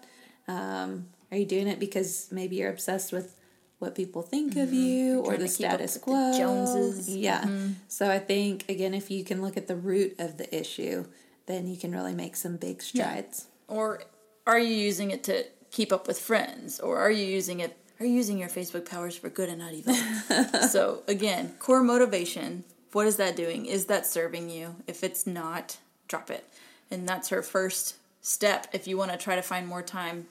Um, 0.47 1.08
are 1.32 1.38
you 1.38 1.45
doing 1.45 1.67
it 1.67 1.80
because 1.80 2.30
maybe 2.32 2.58
you're 2.58 2.69
obsessed 2.69 3.12
with 3.12 3.36
what 3.80 3.96
people 3.96 4.22
think 4.22 4.56
of 4.56 4.74
you 4.74 5.20
or 5.20 5.34
Mm-hmm. 5.34 5.42
the 5.44 5.48
to 5.48 5.58
keep 5.58 5.68
up 5.68 5.72
status 5.74 5.94
with 5.96 6.04
the 6.06 6.12
quo? 6.12 6.38
Joneses. 6.38 7.10
Mm-hmm. 7.10 7.18
Yeah. 7.20 7.46
So 7.88 8.10
I 8.10 8.20
think 8.20 8.68
again, 8.70 8.94
if 8.94 9.12
you 9.12 9.24
can 9.24 9.42
look 9.42 9.58
at 9.58 9.68
the 9.68 9.76
root 9.76 10.16
of 10.20 10.38
the 10.38 10.54
issue, 10.58 11.06
then 11.46 11.68
you 11.68 11.78
can 11.78 11.92
really 11.92 12.13
make 12.13 12.36
some 12.36 12.58
big 12.58 12.82
strides. 12.82 13.48
Or 13.68 14.04
are 14.46 14.60
you 14.60 14.74
using 14.76 15.12
it 15.12 15.24
to 15.26 15.46
keep 15.72 15.92
up 15.92 16.08
with 16.08 16.20
friends? 16.20 16.80
Or 16.80 16.98
are 16.98 17.12
you 17.12 17.26
using 17.26 17.60
it 17.60 17.78
are 18.00 18.06
you 18.06 18.13
using 18.13 18.38
your 18.38 18.50
Facebook 18.50 18.88
powers 18.88 19.16
for 19.18 19.28
good 19.30 19.50
and 19.50 19.58
not 19.60 19.74
evil? 19.74 19.96
so 20.70 21.02
again, 21.08 21.56
core 21.58 21.82
motivation, 21.82 22.63
what 22.92 23.08
is 23.08 23.16
that 23.18 23.36
doing? 23.36 23.66
Is 23.66 23.86
that 23.88 24.06
serving 24.06 24.50
you? 24.52 24.76
If 24.86 25.04
it's 25.04 25.26
not, 25.26 25.78
drop 26.08 26.30
it. 26.30 26.48
And 26.92 27.10
that's 27.10 27.30
her 27.30 27.42
first 27.42 27.96
step. 28.22 28.68
If 28.72 28.88
you 28.88 28.98
want 28.98 29.12
to 29.12 29.18
try 29.18 29.36
to 29.36 29.42
find 29.42 29.68
more 29.68 29.82
time, 29.82 30.28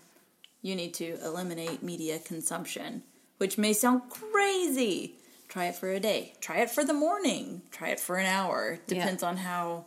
you 0.63 0.77
need 0.77 0.95
to 0.95 1.19
eliminate 1.25 1.83
media 1.83 2.19
consumption, 2.21 3.03
which 3.39 3.59
may 3.59 3.73
sound 3.73 4.03
crazy. 4.11 5.15
Try 5.49 5.67
it 5.67 5.75
for 5.77 5.91
a 5.91 6.01
day. 6.01 6.35
Try 6.41 6.59
it 6.59 6.71
for 6.71 6.85
the 6.85 6.93
morning. 6.95 7.63
Try 7.71 7.89
it 7.91 8.01
for 8.01 8.17
an 8.17 8.27
hour. 8.27 8.79
Depends 8.87 9.23
on 9.23 9.37
how 9.39 9.87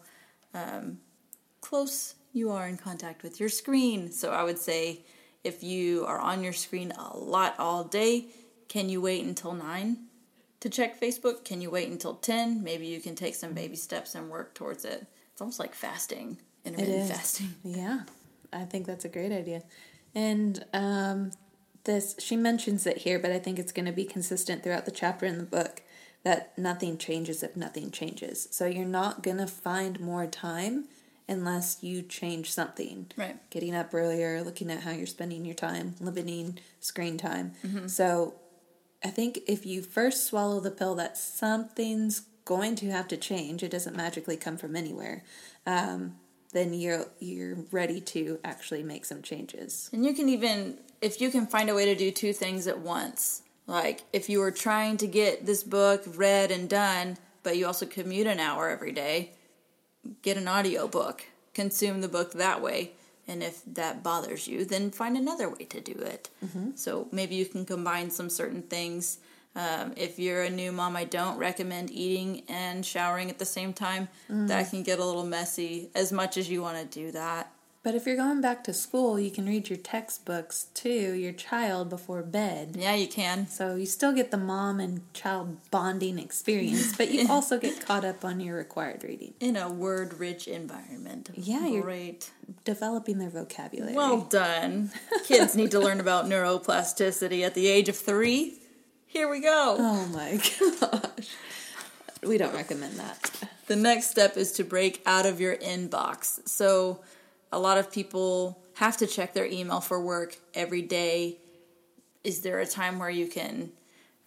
um, 0.54 1.00
close 1.62 2.16
you 2.34 2.52
are 2.52 2.68
in 2.68 2.78
contact 2.78 3.24
with 3.24 3.40
your 3.40 3.50
screen. 3.50 4.12
So 4.12 4.32
I 4.32 4.44
would 4.44 4.58
say 4.58 5.02
if 5.44 5.64
you 5.64 6.06
are 6.06 6.20
on 6.20 6.44
your 6.44 6.54
screen 6.54 6.92
a 6.92 7.18
lot 7.18 7.56
all 7.60 7.84
day, 7.84 8.28
can 8.68 8.90
you 8.90 9.02
wait 9.02 9.24
until 9.26 9.54
9 9.54 9.98
to 10.62 10.70
check 10.70 11.00
Facebook? 11.00 11.44
Can 11.44 11.62
you 11.62 11.70
wait 11.70 11.90
until 11.90 12.16
10? 12.16 12.64
Maybe 12.64 12.86
you 12.88 13.00
can 13.00 13.16
take 13.16 13.36
some 13.36 13.54
baby 13.54 13.76
steps 13.76 14.16
and 14.16 14.30
work 14.30 14.54
towards 14.54 14.86
it. 14.86 15.06
It's 15.32 15.42
almost 15.42 15.60
like 15.60 15.74
fasting, 15.74 16.38
It 16.66 16.70
intermittent 16.74 17.04
is. 17.04 17.12
fasting. 17.12 17.56
Yeah, 17.64 18.02
I 18.54 18.64
think 18.66 18.86
that's 18.86 19.06
a 19.06 19.10
great 19.10 19.32
idea. 19.32 19.64
And 20.16 20.64
um, 20.74 21.32
this, 21.90 22.16
she 22.20 22.36
mentions 22.36 22.86
it 22.86 23.00
here, 23.00 23.18
but 23.18 23.32
I 23.32 23.40
think 23.40 23.58
it's 23.58 23.72
going 23.72 23.88
to 23.88 23.92
be 23.92 24.06
consistent 24.06 24.64
throughout 24.64 24.86
the 24.86 24.92
chapter 24.92 25.26
in 25.26 25.40
the 25.40 25.44
book 25.44 25.82
that 26.24 26.56
nothing 26.56 27.00
changes 27.00 27.42
if 27.42 27.58
nothing 27.58 27.90
changes. 27.90 28.48
So 28.52 28.68
you're 28.68 28.86
not 28.86 29.24
going 29.24 29.38
to 29.38 29.48
find 29.48 30.00
more 30.00 30.28
time 30.28 30.86
unless 31.28 31.82
you 31.82 32.04
change 32.04 32.52
something. 32.52 33.08
Right. 33.18 33.38
Getting 33.50 33.76
up 33.76 33.92
earlier, 33.94 34.44
looking 34.44 34.70
at 34.70 34.82
how 34.82 34.92
you're 34.92 35.08
spending 35.08 35.46
your 35.46 35.56
time, 35.56 35.96
limiting 36.00 36.60
screen 36.80 37.18
time. 37.18 37.54
Mm-hmm. 37.66 37.88
So 37.88 38.36
I 39.04 39.08
think 39.10 39.40
if 39.48 39.66
you 39.66 39.82
first 39.82 40.28
swallow 40.28 40.60
the 40.60 40.72
pill 40.72 40.94
that 40.96 41.18
something's 41.18 42.22
going 42.46 42.76
to 42.76 42.92
have 42.92 43.08
to 43.08 43.18
change, 43.18 43.64
it 43.64 43.72
doesn't 43.72 43.96
magically 43.96 44.38
come 44.38 44.58
from 44.58 44.76
anywhere. 44.76 45.24
Um, 45.66 46.18
then 46.52 46.74
you're 46.74 47.06
you're 47.20 47.58
ready 47.72 48.02
to 48.02 48.40
actually 48.44 48.84
make 48.84 49.06
some 49.06 49.22
changes. 49.22 49.90
And 49.94 50.06
you 50.06 50.14
can 50.14 50.30
even, 50.30 50.78
if 51.02 51.22
you 51.22 51.30
can 51.30 51.48
find 51.48 51.70
a 51.70 51.76
way 51.76 51.86
to 51.86 51.96
do 51.96 52.12
two 52.12 52.34
things 52.34 52.68
at 52.68 52.80
once, 52.80 53.44
like 53.68 54.02
if 54.12 54.30
you 54.30 54.40
were 54.40 54.52
trying 54.52 54.98
to 54.98 55.08
get 55.08 55.46
this 55.46 55.64
book 55.64 56.04
read 56.16 56.52
and 56.52 56.68
done, 56.70 57.18
but 57.44 57.58
you 57.58 57.68
also 57.68 57.86
commute 57.86 58.28
an 58.28 58.40
hour 58.40 58.70
every 58.70 58.92
day, 58.92 59.32
get 60.22 60.38
an 60.38 60.48
audio 60.48 60.88
book, 60.88 61.26
consume 61.54 62.02
the 62.02 62.08
book 62.08 62.34
that 62.34 62.62
way. 62.62 62.92
And 63.28 63.44
if 63.44 63.62
that 63.66 64.02
bothers 64.02 64.48
you, 64.48 64.66
then 64.66 64.90
find 64.90 65.16
another 65.16 65.50
way 65.50 65.66
to 65.66 65.80
do 65.80 65.94
it. 65.94 66.30
Mm-hmm. 66.44 66.72
So 66.74 67.08
maybe 67.12 67.36
you 67.36 67.46
can 67.46 67.64
combine 67.64 68.10
some 68.10 68.28
certain 68.28 68.64
things. 68.64 69.20
Um, 69.56 69.94
if 69.98 70.20
you're 70.20 70.44
a 70.44 70.50
new 70.50 70.72
mom, 70.72 70.96
I 70.96 71.04
don't 71.06 71.38
recommend 71.38 71.92
eating 71.92 72.44
and 72.48 72.86
showering 72.86 73.30
at 73.30 73.40
the 73.40 73.46
same 73.46 73.74
time. 73.74 74.08
That 74.30 74.70
can 74.70 74.84
get 74.84 75.00
a 75.00 75.06
little 75.06 75.26
messy, 75.26 75.90
as 75.96 76.12
much 76.12 76.38
as 76.38 76.50
you 76.50 76.62
want 76.62 76.78
to 76.78 76.86
do 77.00 77.12
that. 77.12 77.52
But 77.82 77.96
if 77.96 78.06
you're 78.06 78.18
going 78.18 78.42
back 78.42 78.66
to 78.66 78.74
school, 78.74 79.18
you 79.18 79.32
can 79.32 79.48
read 79.48 79.70
your 79.70 79.78
textbooks 79.78 80.66
to 80.76 80.90
your 80.90 81.32
child 81.32 81.90
before 81.90 82.22
bed. 82.22 82.76
Yeah, 82.78 82.94
you 82.94 83.08
can. 83.08 83.48
So 83.48 83.76
you 83.76 83.86
still 83.86 84.12
get 84.12 84.32
the 84.32 84.38
mom 84.38 84.82
and 84.82 85.02
child 85.14 85.58
bonding 85.72 86.20
experience, 86.20 86.96
but 86.98 87.10
you 87.10 87.26
also 87.30 87.58
get 87.58 87.84
caught 87.86 88.04
up 88.04 88.26
on 88.26 88.42
your 88.42 88.58
required 88.58 89.04
reading, 89.06 89.34
in 89.40 89.56
a 89.56 89.70
word 89.72 90.20
rich 90.20 90.46
environment. 90.48 91.30
Yeah, 91.36 91.66
you're- 91.68 91.82
great. 91.82 92.32
developing 92.66 93.18
their 93.18 93.30
vocabulary. 93.30 93.96
Well 93.96 94.22
done. 94.22 94.92
Kids 95.26 95.56
need 95.56 95.72
to 95.72 95.80
learn 95.80 96.02
about 96.02 96.26
neuroplasticity 96.26 97.44
at 97.46 97.56
the 97.56 97.68
age 97.68 97.88
of 97.90 97.96
three. 97.98 98.60
Here 99.10 99.28
we 99.28 99.42
go. 99.42 99.76
oh 99.80 100.06
my 100.14 100.40
gosh. 100.80 101.30
We 102.22 102.38
don't 102.38 102.54
recommend 102.54 102.98
that. 102.98 103.32
the 103.66 103.76
next 103.76 104.12
step 104.12 104.38
is 104.38 104.52
to 104.54 104.64
break 104.64 105.02
out 105.08 105.26
of 105.26 105.42
your 105.42 105.56
inbox. 105.58 106.48
So, 106.48 107.02
a 107.52 107.58
lot 107.58 107.80
of 107.80 107.92
people 107.92 108.62
have 108.76 108.98
to 108.98 109.08
check 109.08 109.34
their 109.34 109.48
email 109.48 109.82
for 109.82 110.00
work 110.00 110.38
every 110.54 110.84
day. 110.84 111.38
Is 112.24 112.42
there 112.42 112.60
a 112.60 112.68
time 112.68 113.00
where 113.00 113.10
you 113.10 113.26
can? 113.26 113.72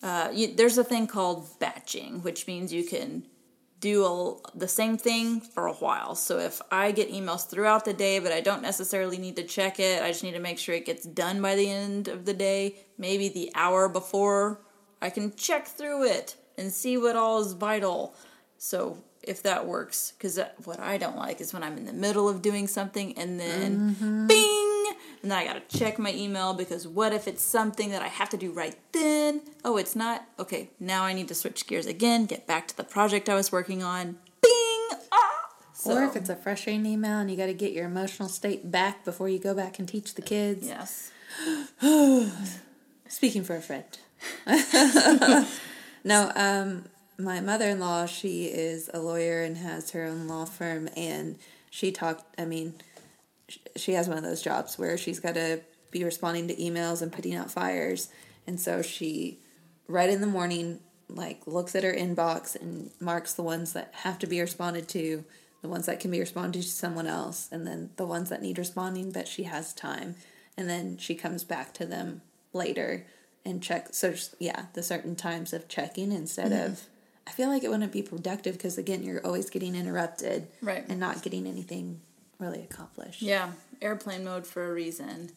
Uh, 0.03 0.31
you, 0.33 0.53
there's 0.53 0.79
a 0.79 0.85
thing 0.85 1.07
called 1.07 1.49
batching, 1.61 2.23
which 2.23 2.49
means 2.49 2.73
you 2.73 2.83
can 2.83 3.25
do 3.79 4.05
a, 4.05 4.59
the 4.59 4.67
same 4.67 4.97
thing 4.97 5.41
for 5.41 5.69
a 5.69 5.75
while. 5.75 6.17
So 6.17 6.39
if 6.41 6.61
I 6.73 6.91
get 6.91 7.13
emails 7.13 7.49
throughout 7.49 7.85
the 7.85 7.93
day, 7.93 8.19
but 8.19 8.33
I 8.33 8.41
don't 8.41 8.63
necessarily 8.63 9.19
need 9.19 9.37
to 9.37 9.45
check 9.45 9.79
it, 9.79 10.03
I 10.03 10.09
just 10.09 10.25
need 10.25 10.33
to 10.33 10.41
make 10.41 10.59
sure 10.59 10.75
it 10.75 10.87
gets 10.87 11.05
done 11.05 11.41
by 11.41 11.55
the 11.55 11.71
end 11.71 12.09
of 12.09 12.25
the 12.25 12.35
day, 12.35 12.77
maybe 12.99 13.29
the 13.29 13.53
hour 13.55 13.89
before, 13.89 14.61
I 15.03 15.11
can 15.11 15.35
check 15.35 15.67
through 15.67 16.05
it 16.05 16.37
and 16.57 16.73
see 16.73 16.97
what 16.97 17.17
all 17.17 17.41
is 17.41 17.53
vital. 17.53 18.15
So 18.57 18.99
if 19.23 19.43
that 19.43 19.67
works, 19.67 20.13
because 20.17 20.39
what 20.65 20.81
I 20.81 20.97
don't 20.97 21.17
like 21.17 21.41
is 21.41 21.53
when 21.53 21.63
I'm 21.63 21.77
in 21.77 21.85
the 21.87 21.93
middle 21.93 22.29
of 22.29 22.41
doing 22.43 22.67
something 22.67 23.17
and 23.19 23.39
then 23.39 23.97
Mm-hmm. 24.01 24.27
bing, 24.29 24.93
and 25.23 25.31
then 25.31 25.39
I 25.39 25.45
gotta 25.45 25.63
check 25.69 25.99
my 25.99 26.13
email 26.13 26.55
because 26.55 26.87
what 26.89 27.13
if 27.13 27.27
it's 27.29 27.43
something 27.43 27.91
that 27.91 28.03
I 28.03 28.09
have 28.09 28.29
to 28.31 28.37
do 28.37 28.53
right 28.53 28.77
then? 28.93 29.41
Oh, 29.65 29.77
it's 29.77 29.95
not? 29.97 30.27
Okay, 30.39 30.71
now 30.81 31.05
I 31.05 31.13
need 31.13 31.29
to 31.29 31.35
switch 31.35 31.67
gears 31.67 31.87
again, 31.87 32.27
get 32.27 32.47
back 32.47 32.67
to 32.69 32.77
the 32.77 32.85
project 32.85 33.29
I 33.29 33.35
was 33.35 33.53
working 33.53 33.83
on. 33.83 34.19
Bing! 34.43 34.89
Ah! 35.13 35.31
So, 35.75 35.97
or 35.97 36.05
if 36.05 36.17
it's 36.17 36.29
a 36.29 36.37
frustrating 36.37 36.87
email 36.87 37.19
and 37.19 37.31
you 37.31 37.37
got 37.37 37.47
to 37.47 37.55
get 37.55 37.73
your 37.73 37.87
emotional 37.87 38.29
state 38.29 38.71
back 38.71 39.05
before 39.05 39.29
you 39.29 39.39
go 39.39 39.55
back 39.55 39.79
and 39.79 39.89
teach 39.89 40.15
the 40.15 40.23
kids. 40.23 40.67
yes. 40.67 41.11
Speaking 43.09 43.45
for 43.45 43.57
a 43.57 43.61
friend. 43.63 43.85
no, 46.05 46.33
um, 46.35 46.85
my 47.19 47.41
mother 47.41 47.69
in 47.69 47.81
law, 47.81 48.07
she 48.07 48.47
is 48.47 48.91
a 48.93 49.01
lawyer 49.01 49.43
and 49.43 49.57
has 49.59 49.91
her 49.91 50.05
own 50.05 50.29
law 50.29 50.45
firm, 50.45 50.89
and 50.97 51.39
she 51.71 51.93
talked, 51.93 52.25
I 52.39 52.45
mean, 52.45 52.75
she 53.77 53.93
has 53.93 54.09
one 54.09 54.19
of 54.19 54.25
those 54.25 54.43
jobs 54.43 54.79
where 54.79 54.97
she's 54.97 55.21
got 55.21 55.35
to 55.35 55.61
be 55.91 56.05
responding 56.05 56.49
to 56.49 56.57
emails 56.57 57.03
and 57.03 57.13
putting 57.13 57.35
out 57.35 57.51
fires. 57.51 58.09
And 58.47 58.59
so 58.59 58.83
she, 58.83 59.39
right 59.87 60.11
in 60.11 60.21
the 60.21 60.27
morning, 60.27 60.81
like 61.09 61.47
looks 61.47 61.75
at 61.75 61.85
her 61.85 61.93
inbox 61.93 62.57
and 62.57 62.91
marks 62.99 63.35
the 63.35 63.43
ones 63.43 63.75
that 63.75 63.91
have 63.93 64.19
to 64.21 64.27
be 64.27 64.41
responded 64.41 64.89
to, 64.89 65.25
the 65.61 65.69
ones 65.69 65.87
that 65.87 66.01
can 66.01 66.11
be 66.11 66.21
responded 66.21 66.63
to 66.63 66.69
someone 66.69 67.07
else, 67.07 67.49
and 67.53 67.67
then 67.67 67.91
the 67.97 68.07
ones 68.07 68.31
that 68.31 68.43
need 68.43 68.59
responding, 68.59 69.13
but 69.13 69.29
she 69.29 69.45
has 69.45 69.73
time. 69.73 70.17
And 70.57 70.69
then 70.69 70.97
she 70.97 71.15
comes 71.15 71.45
back 71.45 71.73
to 71.75 71.87
them 71.87 72.23
later 72.53 73.07
and 73.45 73.63
check. 73.63 73.89
So, 73.93 74.13
just- 74.13 74.35
yeah, 74.39 74.67
the 74.75 74.83
certain 74.83 75.17
times 75.17 75.53
of 75.53 75.69
checking 75.69 76.13
instead 76.13 76.53
mm-hmm. 76.53 76.73
of. 76.73 76.83
I 77.27 77.31
feel 77.31 77.49
like 77.49 77.63
it 77.63 77.71
wouldn't 77.71 77.93
be 77.93 78.03
productive 78.03 78.55
because, 78.55 78.79
again, 78.79 79.05
you're 79.05 79.25
always 79.25 79.49
getting 79.49 79.77
interrupted 79.77 80.49
Right. 80.61 80.85
and 80.89 80.99
not 80.99 81.23
getting 81.23 81.47
anything 81.47 82.01
really 82.41 82.63
accomplished. 82.63 83.23
Yeah, 83.23 83.53
airplane 83.81 84.25
mode 84.25 84.45
for 84.47 84.69
a 84.69 84.73
reason. 84.73 85.31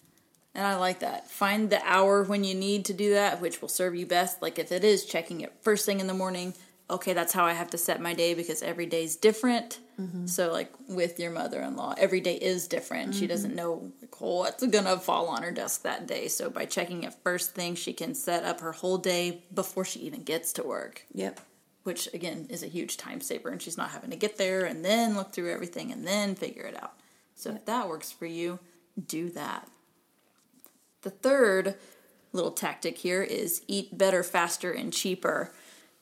And 0.55 0.65
I 0.65 0.77
like 0.77 0.99
that. 0.99 1.29
Find 1.29 1.69
the 1.69 1.81
hour 1.83 2.23
when 2.23 2.43
you 2.43 2.55
need 2.55 2.85
to 2.85 2.93
do 2.93 3.13
that, 3.13 3.41
which 3.41 3.61
will 3.61 3.69
serve 3.69 3.93
you 3.93 4.05
best. 4.05 4.41
Like 4.41 4.57
if 4.57 4.71
it 4.71 4.83
is 4.83 5.05
checking 5.05 5.41
it 5.41 5.53
first 5.61 5.85
thing 5.85 5.99
in 5.99 6.07
the 6.07 6.13
morning, 6.13 6.53
okay, 6.89 7.13
that's 7.13 7.33
how 7.33 7.45
I 7.45 7.53
have 7.53 7.71
to 7.71 7.77
set 7.77 8.01
my 8.01 8.13
day 8.13 8.33
because 8.33 8.61
every 8.61 8.85
day 8.85 9.03
is 9.03 9.15
different. 9.15 9.79
Mm-hmm. 9.99 10.27
So 10.27 10.51
like 10.51 10.71
with 10.87 11.19
your 11.19 11.31
mother-in-law, 11.31 11.95
every 11.97 12.19
day 12.19 12.35
is 12.35 12.67
different. 12.67 13.15
She 13.15 13.27
doesn't 13.27 13.51
mm-hmm. 13.51 13.57
know 13.57 13.91
like, 14.01 14.21
what's 14.21 14.65
gonna 14.67 14.97
fall 14.97 15.27
on 15.29 15.41
her 15.41 15.51
desk 15.51 15.81
that 15.83 16.05
day. 16.05 16.27
So 16.27 16.49
by 16.49 16.65
checking 16.65 17.03
it 17.03 17.13
first 17.23 17.55
thing, 17.55 17.75
she 17.75 17.93
can 17.93 18.13
set 18.13 18.43
up 18.43 18.61
her 18.61 18.71
whole 18.71 18.97
day 18.97 19.43
before 19.53 19.85
she 19.85 20.01
even 20.01 20.23
gets 20.23 20.53
to 20.53 20.63
work 20.63 21.05
Yep. 21.13 21.39
which 21.83 22.07
again 22.13 22.47
is 22.49 22.61
a 22.61 22.67
huge 22.67 22.97
time 22.97 23.21
saver 23.21 23.49
and 23.49 23.61
she's 23.61 23.77
not 23.77 23.89
having 23.91 24.11
to 24.11 24.15
get 24.15 24.37
there 24.37 24.65
and 24.65 24.85
then 24.85 25.15
look 25.15 25.31
through 25.33 25.51
everything 25.51 25.91
and 25.91 26.05
then 26.05 26.35
figure 26.35 26.63
it 26.63 26.81
out. 26.81 26.93
So 27.35 27.51
if 27.51 27.65
that 27.65 27.89
works 27.89 28.11
for 28.11 28.25
you, 28.25 28.59
do 29.07 29.29
that. 29.31 29.67
The 31.01 31.09
third 31.09 31.75
little 32.31 32.51
tactic 32.51 32.97
here 32.97 33.23
is 33.23 33.61
eat 33.67 33.97
better, 33.97 34.23
faster, 34.23 34.71
and 34.71 34.91
cheaper. 34.91 35.51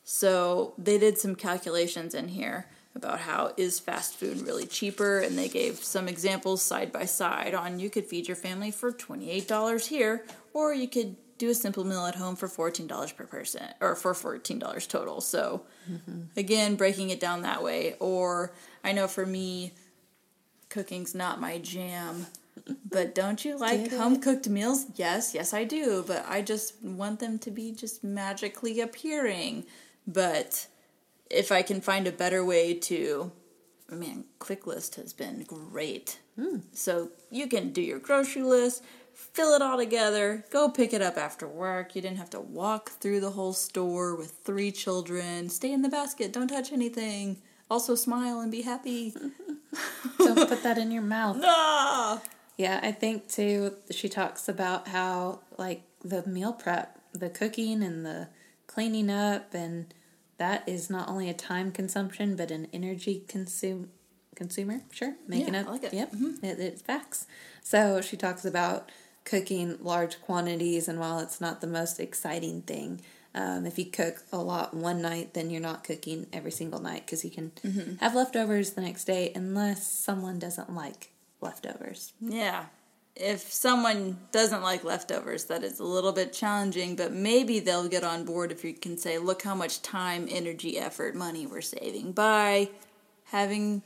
So 0.03 0.73
they 0.77 0.97
did 0.97 1.17
some 1.17 1.35
calculations 1.35 2.13
in 2.13 2.27
here 2.29 2.67
about 2.95 3.19
how 3.19 3.53
is 3.57 3.79
fast 3.79 4.15
food 4.15 4.41
really 4.41 4.65
cheaper 4.65 5.19
and 5.19 5.37
they 5.37 5.47
gave 5.47 5.77
some 5.77 6.07
examples 6.07 6.61
side 6.61 6.91
by 6.91 7.05
side 7.05 7.53
on 7.53 7.79
you 7.79 7.89
could 7.89 8.05
feed 8.05 8.27
your 8.27 8.35
family 8.35 8.69
for 8.69 8.91
$28 8.91 9.87
here 9.87 10.25
or 10.53 10.73
you 10.73 10.87
could 10.87 11.15
do 11.39 11.49
a 11.49 11.55
simple 11.55 11.83
meal 11.83 12.05
at 12.05 12.15
home 12.15 12.35
for 12.35 12.47
$14 12.47 13.15
per 13.15 13.25
person 13.25 13.63
or 13.81 13.95
for 13.95 14.13
$14 14.13 14.87
total. 14.87 15.21
So 15.21 15.65
mm-hmm. 15.91 16.21
again, 16.37 16.75
breaking 16.75 17.09
it 17.09 17.19
down 17.19 17.41
that 17.41 17.63
way 17.63 17.95
or 17.99 18.53
I 18.83 18.91
know 18.91 19.07
for 19.07 19.25
me 19.25 19.73
cooking's 20.69 21.15
not 21.15 21.39
my 21.39 21.57
jam. 21.57 22.27
But 22.89 23.15
don't 23.15 23.43
you 23.43 23.57
like 23.57 23.91
home 23.91 24.21
cooked 24.21 24.47
meals? 24.47 24.85
Yes, 24.95 25.33
yes, 25.33 25.53
I 25.53 25.63
do. 25.63 26.03
But 26.05 26.25
I 26.27 26.41
just 26.41 26.81
want 26.83 27.19
them 27.19 27.39
to 27.39 27.51
be 27.51 27.71
just 27.71 28.03
magically 28.03 28.79
appearing. 28.79 29.65
But 30.07 30.67
if 31.29 31.51
I 31.51 31.61
can 31.61 31.81
find 31.81 32.07
a 32.07 32.11
better 32.11 32.43
way 32.43 32.73
to, 32.75 33.31
man, 33.89 34.25
ClickList 34.39 34.95
has 34.95 35.13
been 35.13 35.43
great. 35.43 36.19
So 36.73 37.09
you 37.29 37.47
can 37.47 37.71
do 37.71 37.81
your 37.81 37.99
grocery 37.99 38.41
list, 38.43 38.83
fill 39.13 39.53
it 39.53 39.61
all 39.61 39.77
together, 39.77 40.45
go 40.51 40.67
pick 40.69 40.93
it 40.93 41.01
up 41.01 41.17
after 41.17 41.47
work. 41.47 41.95
You 41.95 42.01
didn't 42.01 42.17
have 42.17 42.31
to 42.31 42.39
walk 42.39 42.89
through 42.89 43.19
the 43.19 43.31
whole 43.31 43.53
store 43.53 44.15
with 44.15 44.39
three 44.43 44.71
children. 44.71 45.49
Stay 45.49 45.71
in 45.71 45.83
the 45.83 45.89
basket, 45.89 46.33
don't 46.33 46.47
touch 46.47 46.71
anything. 46.71 47.41
Also, 47.69 47.95
smile 47.95 48.39
and 48.39 48.51
be 48.51 48.61
happy. 48.61 49.13
Don't 50.19 50.47
put 50.47 50.61
that 50.61 50.77
in 50.77 50.91
your 50.91 51.01
mouth. 51.01 51.37
ah! 51.43 52.21
Yeah, 52.57 52.79
I 52.83 52.91
think 52.91 53.27
too, 53.29 53.75
she 53.89 54.09
talks 54.09 54.47
about 54.47 54.89
how, 54.89 55.39
like, 55.57 55.81
the 56.03 56.23
meal 56.27 56.53
prep, 56.53 56.99
the 57.13 57.29
cooking 57.29 57.81
and 57.81 58.05
the 58.05 58.27
cleaning 58.73 59.09
up, 59.09 59.53
and 59.53 59.93
that 60.37 60.67
is 60.67 60.89
not 60.89 61.07
only 61.09 61.29
a 61.29 61.33
time 61.33 61.71
consumption, 61.71 62.35
but 62.35 62.51
an 62.51 62.67
energy 62.73 63.23
consume 63.27 63.89
consumer. 64.35 64.81
Sure, 64.91 65.13
making 65.27 65.53
Yeah, 65.53 65.61
up. 65.61 65.67
I 65.67 65.71
like 65.71 65.83
it. 65.83 65.93
Yep, 65.93 66.13
it, 66.41 66.59
it's 66.59 66.81
facts. 66.81 67.27
So 67.61 68.01
she 68.01 68.17
talks 68.17 68.43
about 68.45 68.91
cooking 69.25 69.77
large 69.81 70.19
quantities, 70.21 70.87
and 70.87 70.99
while 70.99 71.19
it's 71.19 71.39
not 71.39 71.61
the 71.61 71.67
most 71.67 71.99
exciting 71.99 72.61
thing, 72.63 73.01
um, 73.35 73.65
if 73.65 73.77
you 73.79 73.85
cook 73.85 74.23
a 74.31 74.37
lot 74.37 74.73
one 74.73 75.01
night, 75.01 75.33
then 75.33 75.49
you're 75.49 75.61
not 75.61 75.83
cooking 75.83 76.27
every 76.33 76.51
single 76.51 76.79
night 76.79 77.05
because 77.05 77.23
you 77.23 77.31
can 77.31 77.51
Mm-hmm. 77.63 77.95
have 77.97 78.15
leftovers 78.15 78.71
the 78.71 78.81
next 78.81 79.05
day 79.05 79.31
unless 79.35 79.87
someone 79.87 80.39
doesn't 80.39 80.73
like 80.73 81.11
leftovers. 81.41 82.13
Yeah. 82.19 82.65
If 83.15 83.51
someone 83.51 84.17
doesn't 84.31 84.63
like 84.63 84.83
leftovers, 84.83 85.45
that 85.45 85.63
is 85.63 85.79
a 85.79 85.83
little 85.83 86.11
bit 86.13 86.33
challenging, 86.33 86.95
but 86.95 87.11
maybe 87.11 87.59
they'll 87.59 87.87
get 87.87 88.03
on 88.03 88.25
board 88.25 88.51
if 88.51 88.63
you 88.65 88.73
can 88.73 88.97
say, 88.97 89.19
look 89.19 89.43
how 89.43 89.53
much 89.53 89.83
time, 89.83 90.27
energy, 90.31 90.79
effort, 90.79 91.13
money 91.13 91.45
we're 91.45 91.61
saving 91.61 92.13
by 92.13 92.69
having 93.25 93.83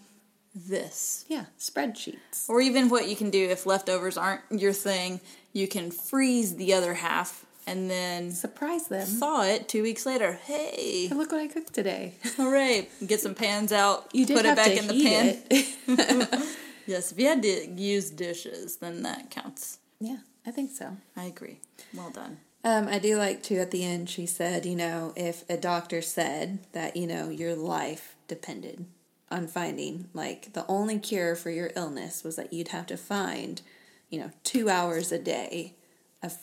this. 0.55 1.25
Yeah, 1.27 1.45
spreadsheets. 1.59 2.47
Or 2.47 2.61
even 2.61 2.87
what 2.89 3.09
you 3.09 3.17
can 3.17 3.29
do 3.29 3.49
if 3.49 3.65
leftovers 3.65 4.17
aren't 4.17 4.41
your 4.49 4.71
thing, 4.73 5.19
you 5.51 5.67
can 5.67 5.91
freeze 5.91 6.55
the 6.55 6.73
other 6.73 6.93
half 6.93 7.45
and 7.67 7.89
then 7.91 8.31
Surprise 8.31 8.87
them. 8.87 9.05
thaw 9.05 9.43
it 9.43 9.67
two 9.67 9.83
weeks 9.83 10.05
later. 10.05 10.39
Hey, 10.45 11.09
Look 11.11 11.33
what 11.33 11.41
I 11.41 11.47
cooked 11.47 11.73
today. 11.73 12.15
hooray! 12.37 12.87
Get 13.05 13.19
some 13.19 13.35
pans 13.35 13.73
out, 13.73 14.09
You 14.13 14.25
did 14.25 14.37
put 14.37 14.45
have 14.45 14.57
it 14.57 14.63
back 14.63 14.71
to 14.73 14.79
in 14.79 14.87
the 14.87 15.97
pan. 15.97 16.43
Yes, 16.87 17.11
if 17.11 17.19
you 17.19 17.27
had 17.27 17.43
to 17.43 17.67
use 17.67 18.09
dishes, 18.09 18.77
then 18.77 19.03
that 19.03 19.29
counts. 19.29 19.79
yeah, 19.99 20.17
I 20.45 20.51
think 20.51 20.71
so. 20.71 20.97
I 21.15 21.25
agree. 21.25 21.59
Well 21.93 22.09
done. 22.09 22.37
Um, 22.63 22.87
I 22.87 22.99
do 22.99 23.17
like 23.17 23.43
to 23.43 23.57
at 23.57 23.71
the 23.71 23.83
end. 23.85 24.09
She 24.09 24.25
said, 24.25 24.65
you 24.65 24.75
know, 24.75 25.13
if 25.15 25.43
a 25.49 25.57
doctor 25.57 26.01
said 26.01 26.59
that 26.73 26.95
you 26.97 27.05
know 27.07 27.29
your 27.29 27.55
life 27.55 28.15
depended 28.27 28.85
on 29.29 29.47
finding 29.47 30.07
like 30.13 30.53
the 30.53 30.65
only 30.67 30.97
cure 30.99 31.35
for 31.35 31.49
your 31.49 31.71
illness 31.75 32.23
was 32.23 32.35
that 32.37 32.51
you'd 32.53 32.69
have 32.69 32.85
to 32.87 32.97
find, 32.97 33.61
you 34.09 34.19
know, 34.19 34.31
two 34.43 34.69
hours 34.69 35.11
a 35.11 35.19
day 35.19 35.75
of 36.23 36.37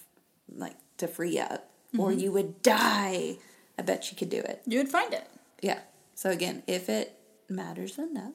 like 0.54 0.76
to 0.98 1.08
free 1.08 1.38
up, 1.38 1.70
or 1.98 2.12
you 2.12 2.30
would 2.32 2.62
die. 2.62 3.36
I 3.78 3.82
bet 3.82 4.04
she 4.04 4.14
could 4.14 4.30
do 4.30 4.38
it. 4.38 4.62
You 4.66 4.78
would 4.78 4.88
find 4.88 5.12
it. 5.12 5.26
Yeah. 5.60 5.80
So 6.14 6.30
again, 6.30 6.62
if 6.66 6.88
it 6.88 7.18
matters 7.48 7.98
enough, 7.98 8.34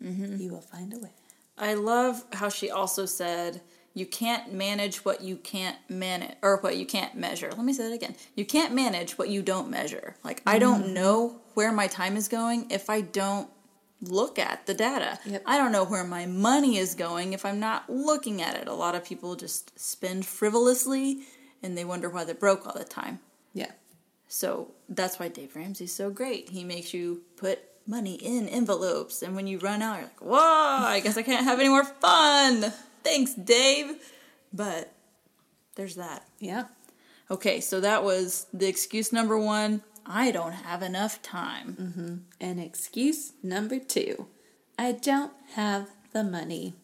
you 0.00 0.50
will 0.52 0.60
find 0.60 0.92
a 0.92 0.98
way. 0.98 1.10
I 1.56 1.74
love 1.74 2.24
how 2.32 2.48
she 2.48 2.70
also 2.70 3.06
said 3.06 3.62
you 3.94 4.06
can't 4.06 4.52
manage 4.52 5.04
what 5.04 5.20
you 5.22 5.36
can't 5.36 5.78
manage 5.88 6.36
or 6.42 6.58
what 6.58 6.76
you 6.76 6.84
can't 6.84 7.14
measure. 7.14 7.50
Let 7.50 7.64
me 7.64 7.72
say 7.72 7.88
that 7.88 7.94
again. 7.94 8.16
You 8.34 8.44
can't 8.44 8.74
manage 8.74 9.16
what 9.16 9.28
you 9.28 9.40
don't 9.40 9.70
measure. 9.70 10.16
Like 10.24 10.42
I 10.46 10.58
don't 10.58 10.82
mm-hmm. 10.82 10.94
know 10.94 11.40
where 11.54 11.72
my 11.72 11.86
time 11.86 12.16
is 12.16 12.26
going 12.26 12.70
if 12.70 12.90
I 12.90 13.00
don't 13.00 13.48
look 14.02 14.38
at 14.38 14.66
the 14.66 14.74
data. 14.74 15.18
Yep. 15.24 15.42
I 15.46 15.56
don't 15.56 15.70
know 15.72 15.84
where 15.84 16.04
my 16.04 16.26
money 16.26 16.76
is 16.76 16.94
going 16.94 17.32
if 17.32 17.44
I'm 17.44 17.60
not 17.60 17.88
looking 17.88 18.42
at 18.42 18.56
it. 18.56 18.66
A 18.66 18.74
lot 18.74 18.96
of 18.96 19.04
people 19.04 19.36
just 19.36 19.78
spend 19.78 20.26
frivolously 20.26 21.20
and 21.62 21.78
they 21.78 21.84
wonder 21.84 22.10
why 22.10 22.24
they're 22.24 22.34
broke 22.34 22.66
all 22.66 22.74
the 22.74 22.84
time. 22.84 23.20
Yeah. 23.52 23.70
So 24.26 24.72
that's 24.88 25.20
why 25.20 25.28
Dave 25.28 25.54
Ramsey's 25.54 25.94
so 25.94 26.10
great. 26.10 26.50
He 26.50 26.64
makes 26.64 26.92
you 26.92 27.22
put 27.36 27.60
money 27.86 28.14
in 28.14 28.48
envelopes. 28.48 29.22
And 29.22 29.36
when 29.36 29.46
you 29.46 29.58
run 29.58 29.82
out, 29.82 29.96
you're 29.96 30.04
like, 30.04 30.20
whoa, 30.20 30.86
I 30.86 31.00
guess 31.00 31.16
I 31.16 31.22
can't 31.22 31.44
have 31.44 31.60
any 31.60 31.68
more 31.68 31.84
fun. 31.84 32.72
Thanks, 33.02 33.34
Dave. 33.34 33.96
But 34.52 34.92
there's 35.74 35.96
that. 35.96 36.26
Yeah. 36.38 36.64
Okay, 37.30 37.60
so 37.60 37.80
that 37.80 38.04
was 38.04 38.46
the 38.52 38.68
excuse 38.68 39.12
number 39.12 39.38
one. 39.38 39.82
I 40.06 40.30
don't 40.30 40.52
have 40.52 40.82
enough 40.82 41.22
time. 41.22 41.76
Mm-hmm. 41.80 42.14
And 42.40 42.60
excuse 42.60 43.32
number 43.42 43.78
two 43.78 44.26
I 44.78 44.92
don't 44.92 45.32
have 45.54 45.88
the 46.12 46.24
money. 46.24 46.74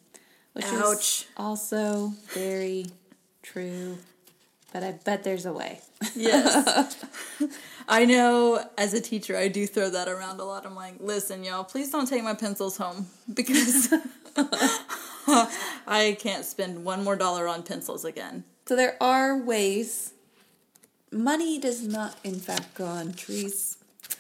Which 0.52 0.66
Ouch. 0.66 0.98
is 0.98 1.26
also 1.36 2.14
very 2.32 2.86
true. 3.42 3.98
But 4.72 4.82
I 4.82 4.92
bet 4.92 5.24
there's 5.24 5.46
a 5.46 5.52
way. 5.52 5.80
Yes. 6.14 7.04
I 7.88 8.04
know 8.04 8.64
as 8.78 8.94
a 8.94 9.00
teacher, 9.00 9.36
I 9.36 9.48
do 9.48 9.66
throw 9.66 9.90
that 9.90 10.08
around 10.08 10.40
a 10.40 10.44
lot. 10.44 10.64
I'm 10.64 10.76
like, 10.76 10.94
listen, 11.00 11.42
y'all, 11.44 11.64
please 11.64 11.90
don't 11.90 12.06
take 12.06 12.22
my 12.22 12.34
pencils 12.34 12.76
home 12.76 13.06
because 13.34 13.92
I 15.26 16.16
can't 16.20 16.44
spend 16.44 16.84
one 16.84 17.04
more 17.04 17.16
dollar 17.16 17.48
on 17.48 17.62
pencils 17.62 18.04
again. 18.04 18.44
So 18.66 18.76
there 18.76 18.96
are 19.02 19.36
ways. 19.36 20.12
Money 21.10 21.58
does 21.58 21.82
not, 21.82 22.16
in 22.22 22.36
fact, 22.36 22.74
grow 22.74 22.86
on 22.86 23.12
trees. 23.12 23.76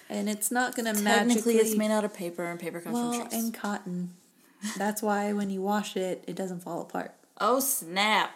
And 0.08 0.28
it's 0.28 0.50
not 0.50 0.74
going 0.74 0.92
to 0.92 1.00
magically. 1.00 1.34
Technically, 1.34 1.56
it's 1.58 1.76
made 1.76 1.92
out 1.92 2.04
of 2.04 2.12
paper, 2.12 2.44
and 2.44 2.58
paper 2.58 2.80
comes 2.80 2.94
well, 2.94 3.12
from 3.12 3.28
trees. 3.28 3.44
and 3.44 3.54
cotton. 3.54 4.14
That's 4.76 5.00
why 5.00 5.32
when 5.32 5.50
you 5.50 5.62
wash 5.62 5.96
it, 5.96 6.24
it 6.26 6.34
doesn't 6.34 6.64
fall 6.64 6.82
apart. 6.82 7.14
oh, 7.40 7.60
snap. 7.60 8.32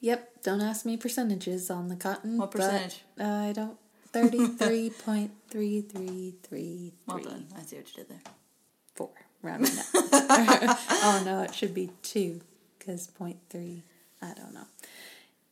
Yep. 0.00 0.31
Don't 0.42 0.60
ask 0.60 0.84
me 0.84 0.96
percentages 0.96 1.70
on 1.70 1.88
the 1.88 1.96
cotton. 1.96 2.38
What 2.38 2.50
but, 2.50 2.60
percentage? 2.60 3.02
uh, 3.20 3.24
I 3.24 3.52
don't. 3.52 3.76
Thirty-three 4.12 4.90
point 4.90 5.30
three 5.48 5.80
three 5.80 6.34
three 6.42 6.92
Well 7.06 7.18
done. 7.18 7.46
I 7.56 7.62
see 7.62 7.76
what 7.76 7.88
you 7.88 7.94
did 8.04 8.08
there. 8.10 8.20
four. 8.94 9.10
Rounding 9.40 9.76
up. 9.78 9.86
oh 9.94 11.22
no, 11.24 11.42
it 11.42 11.54
should 11.54 11.74
be 11.74 11.90
two 12.02 12.40
because 12.78 13.06
point 13.06 13.38
three. 13.50 13.82
I 14.20 14.34
don't 14.34 14.52
know. 14.52 14.66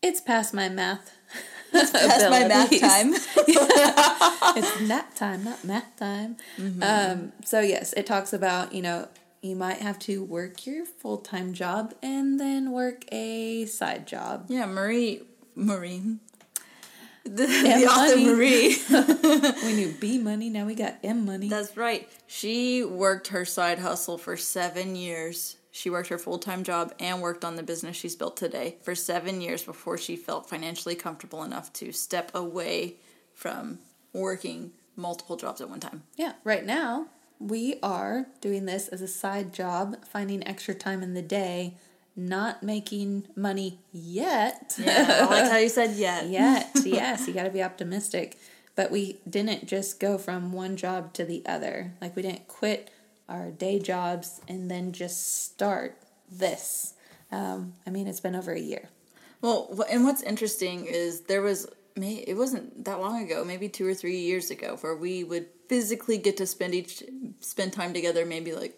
It's 0.02 0.20
past 0.20 0.54
my 0.54 0.68
math. 0.68 1.12
Past 1.72 1.94
my 2.30 2.48
math 2.48 2.80
time. 2.80 3.14
it's 4.56 4.80
nap 4.80 5.14
time, 5.14 5.44
not 5.44 5.62
math 5.64 5.96
time. 5.96 6.36
Mm-hmm. 6.58 6.82
Um, 6.82 7.32
so 7.44 7.60
yes, 7.60 7.92
it 7.92 8.06
talks 8.06 8.32
about 8.32 8.74
you 8.74 8.82
know 8.82 9.06
you 9.42 9.56
might 9.56 9.78
have 9.78 9.98
to 10.00 10.22
work 10.22 10.66
your 10.66 10.84
full 10.84 11.18
time 11.18 11.52
job 11.52 11.94
and 12.02 12.38
then 12.38 12.72
work 12.72 13.04
a 13.12 13.66
side 13.66 14.06
job. 14.06 14.46
yeah, 14.48 14.66
Marie. 14.66 15.22
Marie. 15.54 16.02
The, 17.22 17.46
the 17.46 17.86
author 17.86 18.16
money. 18.16 18.34
Marie. 18.34 18.76
We 19.66 19.74
knew 19.74 19.92
B 20.00 20.16
money, 20.16 20.48
now 20.48 20.64
we 20.64 20.74
got 20.74 20.96
M 21.04 21.26
money. 21.26 21.50
That's 21.50 21.76
right. 21.76 22.08
She 22.26 22.82
worked 22.82 23.28
her 23.28 23.44
side 23.44 23.78
hustle 23.78 24.16
for 24.16 24.38
seven 24.38 24.96
years. 24.96 25.56
She 25.70 25.90
worked 25.90 26.08
her 26.08 26.16
full 26.16 26.38
time 26.38 26.64
job 26.64 26.94
and 26.98 27.20
worked 27.20 27.44
on 27.44 27.56
the 27.56 27.62
business 27.62 27.94
she's 27.94 28.16
built 28.16 28.38
today 28.38 28.76
for 28.82 28.94
seven 28.94 29.42
years 29.42 29.62
before 29.62 29.98
she 29.98 30.16
felt 30.16 30.48
financially 30.48 30.94
comfortable 30.94 31.44
enough 31.44 31.70
to 31.74 31.92
step 31.92 32.30
away 32.34 32.94
from 33.34 33.80
working 34.14 34.72
multiple 34.96 35.36
jobs 35.36 35.60
at 35.60 35.68
one 35.68 35.78
time. 35.78 36.02
yeah, 36.16 36.32
right 36.42 36.64
now 36.64 37.06
we 37.40 37.78
are 37.82 38.26
doing 38.42 38.66
this 38.66 38.86
as 38.88 39.00
a 39.00 39.08
side 39.08 39.52
job, 39.52 39.96
finding 40.04 40.46
extra 40.46 40.74
time 40.74 41.02
in 41.02 41.14
the 41.14 41.22
day, 41.22 41.74
not 42.14 42.62
making 42.62 43.26
money 43.34 43.78
yet. 43.92 44.74
Yeah, 44.78 45.20
I 45.22 45.24
like 45.24 45.50
how 45.50 45.56
you 45.56 45.70
said 45.70 45.96
yet. 45.96 46.26
yet. 46.28 46.70
yes, 46.84 47.26
you 47.26 47.32
got 47.32 47.44
to 47.44 47.50
be 47.50 47.62
optimistic. 47.62 48.38
But 48.76 48.90
we 48.90 49.18
didn't 49.28 49.66
just 49.66 49.98
go 49.98 50.18
from 50.18 50.52
one 50.52 50.76
job 50.76 51.12
to 51.14 51.24
the 51.24 51.42
other. 51.46 51.92
Like 52.00 52.14
we 52.14 52.22
didn't 52.22 52.46
quit 52.46 52.90
our 53.28 53.50
day 53.50 53.78
jobs 53.78 54.40
and 54.46 54.70
then 54.70 54.92
just 54.92 55.44
start 55.44 55.96
this. 56.30 56.94
Um, 57.32 57.74
I 57.86 57.90
mean, 57.90 58.06
it's 58.06 58.20
been 58.20 58.36
over 58.36 58.52
a 58.52 58.60
year. 58.60 58.88
Well, 59.40 59.84
and 59.90 60.04
what's 60.04 60.22
interesting 60.22 60.84
is 60.84 61.22
there 61.22 61.40
was 61.42 61.66
it 61.96 62.36
wasn't 62.36 62.84
that 62.84 63.00
long 63.00 63.22
ago, 63.22 63.44
maybe 63.44 63.68
two 63.68 63.86
or 63.86 63.94
three 63.94 64.18
years 64.18 64.50
ago, 64.50 64.76
where 64.80 64.96
we 64.96 65.24
would 65.24 65.46
physically 65.68 66.18
get 66.18 66.36
to 66.38 66.46
spend 66.46 66.74
each 66.74 67.02
spend 67.40 67.72
time 67.72 67.92
together, 67.92 68.24
maybe 68.26 68.52
like 68.52 68.76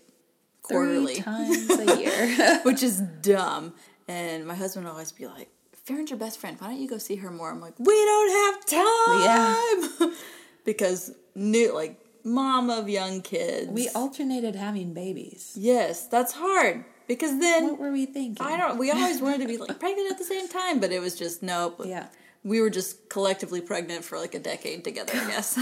quarterly. 0.62 1.14
Three 1.14 1.22
times 1.22 1.70
a 1.70 1.96
year. 2.00 2.60
which 2.62 2.82
is 2.82 3.00
dumb. 3.00 3.74
And 4.08 4.46
my 4.46 4.54
husband 4.54 4.84
would 4.86 4.92
always 4.92 5.12
be 5.12 5.26
like, 5.26 5.48
Farron's 5.84 6.10
your 6.10 6.18
best 6.18 6.38
friend. 6.38 6.56
Why 6.60 6.68
don't 6.68 6.80
you 6.80 6.88
go 6.88 6.98
see 6.98 7.16
her 7.16 7.30
more? 7.30 7.50
I'm 7.50 7.60
like, 7.60 7.74
we 7.78 7.94
don't 7.94 8.54
have 8.54 8.66
time. 8.66 9.90
Yeah. 10.00 10.14
because 10.64 11.12
new, 11.34 11.74
like, 11.74 11.98
mom 12.24 12.70
of 12.70 12.88
young 12.88 13.20
kids. 13.20 13.68
we 13.68 13.88
alternated 13.90 14.54
having 14.54 14.94
babies. 14.94 15.54
yes, 15.58 16.06
that's 16.06 16.32
hard 16.32 16.84
because 17.08 17.36
then 17.40 17.64
What 17.70 17.80
were 17.80 17.90
we 17.90 18.06
thinking? 18.06 18.46
I 18.46 18.56
don't. 18.56 18.78
We 18.78 18.92
always 18.92 19.20
wanted 19.20 19.40
to 19.40 19.48
be 19.48 19.56
like 19.56 19.80
pregnant 19.80 20.08
at 20.12 20.18
the 20.18 20.24
same 20.24 20.46
time, 20.48 20.78
but 20.78 20.92
it 20.92 21.00
was 21.00 21.18
just 21.18 21.42
nope. 21.42 21.80
Yeah. 21.84 22.06
We 22.44 22.60
were 22.60 22.70
just 22.70 23.08
collectively 23.08 23.60
pregnant 23.60 24.04
for 24.04 24.18
like 24.18 24.36
a 24.36 24.38
decade 24.38 24.84
together. 24.84 25.12
I 25.16 25.26
guess 25.30 25.58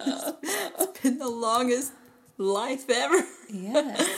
it's 0.00 1.00
been 1.00 1.18
the 1.18 1.28
longest 1.28 1.92
life 2.38 2.88
ever. 2.90 3.24
Yes. 3.50 4.08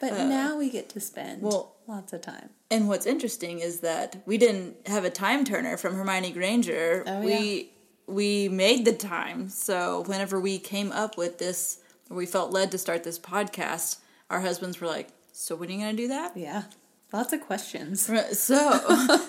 But 0.00 0.12
now 0.12 0.56
we 0.58 0.70
get 0.70 0.88
to 0.90 1.00
spend 1.00 1.42
Uh, 1.42 1.48
well- 1.48 1.76
lots 1.86 2.12
of 2.12 2.20
time. 2.20 2.50
And 2.70 2.88
what's 2.88 3.06
interesting 3.06 3.60
is 3.60 3.80
that 3.80 4.16
we 4.26 4.36
didn't 4.38 4.76
have 4.88 5.04
a 5.04 5.10
time 5.10 5.44
turner 5.44 5.76
from 5.76 5.94
Hermione 5.94 6.32
Granger. 6.32 7.04
Oh, 7.06 7.20
we 7.20 7.72
we 8.08 8.48
made 8.48 8.84
the 8.84 8.92
time. 8.92 9.48
So 9.48 10.02
whenever 10.06 10.40
we 10.40 10.58
came 10.58 10.92
up 10.92 11.16
with 11.18 11.38
this, 11.38 11.78
or 12.10 12.16
we 12.16 12.26
felt 12.26 12.52
led 12.52 12.70
to 12.72 12.78
start 12.78 13.02
this 13.04 13.18
podcast, 13.18 13.96
our 14.30 14.40
husbands 14.40 14.80
were 14.80 14.86
like, 14.86 15.08
"So 15.32 15.56
when 15.56 15.68
are 15.68 15.72
you 15.72 15.78
going 15.80 15.96
to 15.96 16.02
do 16.02 16.08
that?" 16.08 16.36
Yeah. 16.36 16.64
Lots 17.12 17.32
of 17.32 17.40
questions. 17.40 18.02
So, 18.02 18.12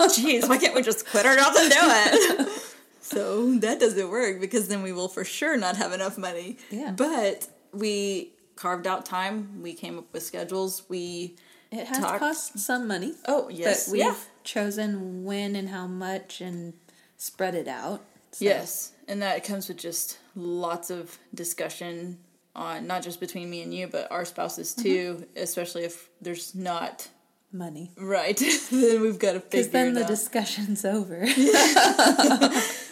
jeez, 0.10 0.50
why 0.50 0.58
can't 0.58 0.76
we 0.76 0.82
just 0.82 1.08
quit 1.08 1.26
our 1.26 1.36
jobs 1.36 1.58
and 1.60 1.72
do 1.72 1.78
it? 1.82 2.50
so 3.02 3.54
that 3.60 3.80
doesn't 3.80 4.10
work 4.10 4.42
because 4.42 4.68
then 4.68 4.82
we 4.84 4.92
will 4.92 5.08
for 5.08 5.24
sure 5.24 5.56
not 5.58 5.78
have 5.78 5.94
enough 5.94 6.18
money. 6.18 6.58
Yeah. 6.72 6.92
But 6.92 7.48
we 7.74 8.32
carved 8.58 8.86
out 8.88 9.06
time. 9.06 9.62
We 9.62 9.74
came 9.74 9.98
up 9.98 10.12
with 10.12 10.24
schedules. 10.24 10.84
We 10.90 11.36
It 11.72 11.88
has 11.88 12.00
talked- 12.00 12.20
cost 12.20 12.60
some 12.60 12.88
money. 12.88 13.14
Oh 13.28 13.48
yes, 13.50 13.86
But 13.86 13.92
we've 13.94 14.02
yeah. 14.02 14.16
chosen 14.44 15.24
when 15.24 15.56
and 15.56 15.70
how 15.70 15.88
much 15.88 16.42
and 16.42 16.74
spread 17.18 17.56
it 17.56 17.68
out. 17.68 18.02
So, 18.34 18.44
Yes, 18.46 18.92
and 19.08 19.22
that 19.22 19.44
comes 19.46 19.68
with 19.70 19.78
just 19.78 20.18
lots 20.36 20.90
of 20.90 21.18
discussion 21.34 22.20
on 22.56 22.86
not 22.88 23.02
just 23.04 23.20
between 23.20 23.50
me 23.50 23.62
and 23.62 23.74
you, 23.74 23.88
but 23.88 24.12
our 24.12 24.26
spouses 24.26 24.74
too. 24.74 25.26
Especially 25.36 25.84
if 25.86 26.10
there's 26.22 26.54
not 26.56 27.08
Money. 27.52 27.92
right, 27.98 28.36
then 28.72 29.02
we've 29.02 29.18
got 29.20 29.34
to 29.34 29.40
figure 29.40 29.50
Because 29.64 29.70
then 29.70 29.94
the 29.94 30.02
out. 30.04 30.08
discussion's 30.08 30.84
over. 30.84 31.26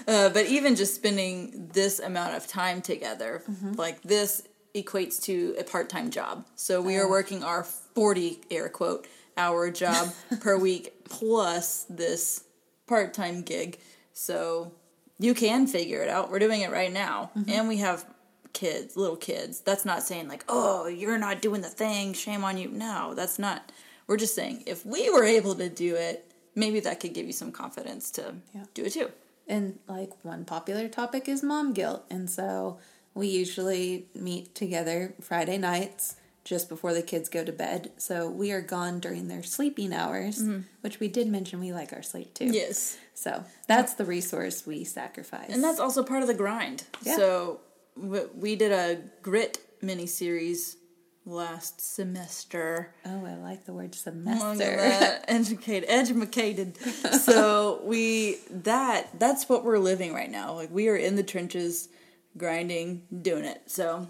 uh, 0.08 0.30
but 0.30 0.46
even 0.48 0.76
just 0.76 0.96
spending 0.96 1.70
this 1.74 2.00
amount 2.00 2.36
of 2.36 2.48
time 2.48 2.82
together, 2.82 3.44
Mm-hmm. 3.50 3.74
like 3.74 4.02
this 4.02 4.44
equates 4.76 5.22
to 5.24 5.56
a 5.58 5.64
part-time 5.64 6.10
job. 6.12 6.46
So 6.56 6.82
we 6.82 6.98
Oh. 6.98 7.02
are 7.04 7.10
working 7.10 7.44
our 7.44 7.64
forty 7.64 8.42
air 8.52 8.70
quote 8.70 9.08
hour 9.38 9.72
job 9.72 10.14
per 10.42 10.58
week 10.58 11.06
plus 11.06 11.86
this 11.90 12.44
part-time 12.88 13.42
gig. 13.42 13.80
So 14.14 14.72
you 15.20 15.34
can 15.34 15.66
figure 15.68 16.02
it 16.02 16.10
out. 16.10 16.30
We're 16.32 16.40
doing 16.40 16.62
it 16.62 16.72
right 16.72 16.92
now, 16.92 17.32
Mm-hmm. 17.38 17.50
and 17.50 17.68
we 17.68 17.78
have 17.78 18.06
kids, 18.54 18.96
little 18.96 19.18
kids. 19.18 19.60
That's 19.62 19.84
not 19.86 20.04
saying 20.04 20.28
like, 20.28 20.46
oh, 20.48 20.88
you're 20.88 21.18
not 21.18 21.42
doing 21.42 21.62
the 21.62 21.70
thing. 21.70 22.14
Shame 22.14 22.44
on 22.44 22.58
you. 22.58 22.70
No, 22.70 23.14
that's 23.14 23.38
not. 23.40 23.72
We're 24.08 24.18
just 24.18 24.36
saying 24.36 24.64
if 24.66 24.86
we 24.86 25.10
were 25.10 25.24
able 25.26 25.56
to 25.56 25.68
do 25.70 25.96
it, 25.96 26.32
maybe 26.54 26.80
that 26.82 27.00
could 27.00 27.14
give 27.14 27.26
you 27.26 27.34
some 27.34 27.52
confidence 27.52 28.12
to 28.12 28.36
Yeah. 28.54 28.64
do 28.74 28.84
it 28.86 28.94
too. 28.94 29.10
and 29.48 29.78
like 29.88 30.10
one 30.24 30.44
popular 30.44 30.88
topic 30.88 31.28
is 31.30 31.44
mom 31.44 31.72
guilt. 31.74 32.04
And 32.10 32.28
so 32.30 32.80
we 33.16 33.28
usually 33.28 34.06
meet 34.14 34.54
together 34.54 35.16
Friday 35.22 35.58
nights 35.58 36.18
just 36.44 36.70
before 36.70 36.94
the 36.94 37.02
kids 37.02 37.28
go 37.28 37.44
to 37.44 37.52
bed. 37.52 37.92
So 37.98 38.30
we 38.30 38.52
are 38.52 38.62
gone 38.62 39.00
during 39.00 39.28
their 39.28 39.42
sleeping 39.42 39.92
hours, 39.92 40.44
mm-hmm. 40.44 40.62
which 40.82 41.00
we 41.00 41.08
did 41.08 41.28
mention 41.28 41.60
we 41.60 41.74
like 41.74 41.92
our 41.92 42.04
sleep 42.04 42.36
too. 42.36 42.46
Yes. 42.46 43.00
So 43.16 43.44
that's 43.68 43.96
the 43.96 44.06
resource 44.06 44.68
we 44.68 44.84
sacrifice. 44.84 45.50
And 45.50 45.64
that's 45.64 45.80
also 45.80 46.04
part 46.04 46.22
of 46.22 46.28
the 46.28 46.36
grind. 46.36 46.84
Yeah. 47.02 47.16
So 47.16 47.62
we 47.98 48.56
did 48.56 48.72
a 48.72 49.02
grit 49.24 49.58
mini 49.82 50.06
series 50.06 50.78
last 51.26 51.82
semester. 51.82 52.94
oh, 53.06 53.26
I 53.26 53.36
like 53.36 53.66
the 53.66 53.74
word 53.74 53.96
semester. 53.96 54.64
at. 54.64 55.26
Educated, 55.28 55.90
educated. 55.90 56.78
so 57.22 57.82
we 57.84 58.38
that 58.52 59.20
that's 59.20 59.50
what 59.50 59.64
we're 59.64 59.80
living 59.80 60.14
right 60.14 60.30
now. 60.30 60.54
Like 60.54 60.70
we 60.72 60.88
are 60.90 60.96
in 60.96 61.16
the 61.16 61.24
trenches, 61.24 61.90
grinding, 62.38 63.04
doing 63.22 63.46
it. 63.46 63.64
So 63.68 64.08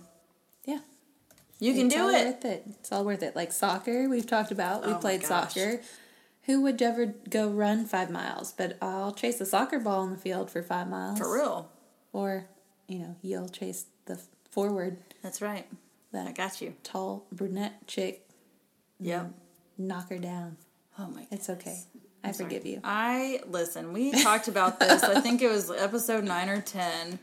yeah. 0.66 0.80
you 1.60 1.74
can 1.74 1.88
it's 1.88 1.96
do 1.96 2.10
it. 2.10 2.26
Worth 2.26 2.46
it. 2.46 2.64
It's 2.80 2.92
all 2.92 3.06
worth 3.06 3.24
it. 3.24 3.36
Like 3.36 3.52
soccer, 3.52 4.10
we've 4.10 4.28
talked 4.28 4.52
about. 4.52 4.86
We 4.86 4.94
Oh 4.94 4.98
played 4.98 5.24
soccer. 5.24 5.82
Who 6.44 6.62
would 6.62 6.80
ever 6.82 7.08
go 7.30 7.50
run 7.50 7.86
five 7.86 8.12
miles? 8.12 8.52
But 8.52 8.78
I'll 8.82 9.14
chase 9.14 9.42
a 9.42 9.46
soccer 9.46 9.80
ball 9.80 10.04
in 10.04 10.12
the 10.12 10.18
field 10.18 10.52
for 10.52 10.62
five 10.62 10.88
miles. 10.88 11.18
For 11.18 11.34
real. 11.34 11.72
Or, 12.14 12.46
you 12.88 13.00
know, 13.00 13.16
you'll 13.24 13.50
chase 13.50 13.86
the 14.06 14.20
forward. 14.52 14.98
That's 15.24 15.42
right. 15.42 15.66
that 16.12 16.28
I 16.28 16.32
got 16.32 16.62
you. 16.62 16.76
tall 16.84 17.26
brunette 17.32 17.88
chick. 17.88 18.28
Yep. 19.00 19.32
Knock 19.78 20.10
her 20.10 20.20
down. 20.20 20.58
Oh 21.00 21.08
my. 21.08 21.28
It's 21.32 21.50
okay. 21.50 21.80
I 22.24 22.32
sorry. 22.32 22.50
forgive 22.50 22.66
you. 22.66 22.82
I 22.84 23.42
listen. 23.48 23.94
We 23.94 24.12
talked 24.24 24.48
about 24.48 24.80
this. 24.80 25.04
I 25.04 25.20
think 25.22 25.42
it 25.42 25.50
was 25.50 25.70
episode 25.70 26.24
nine 26.24 26.50
or 26.50 26.62
ten, 26.62 27.20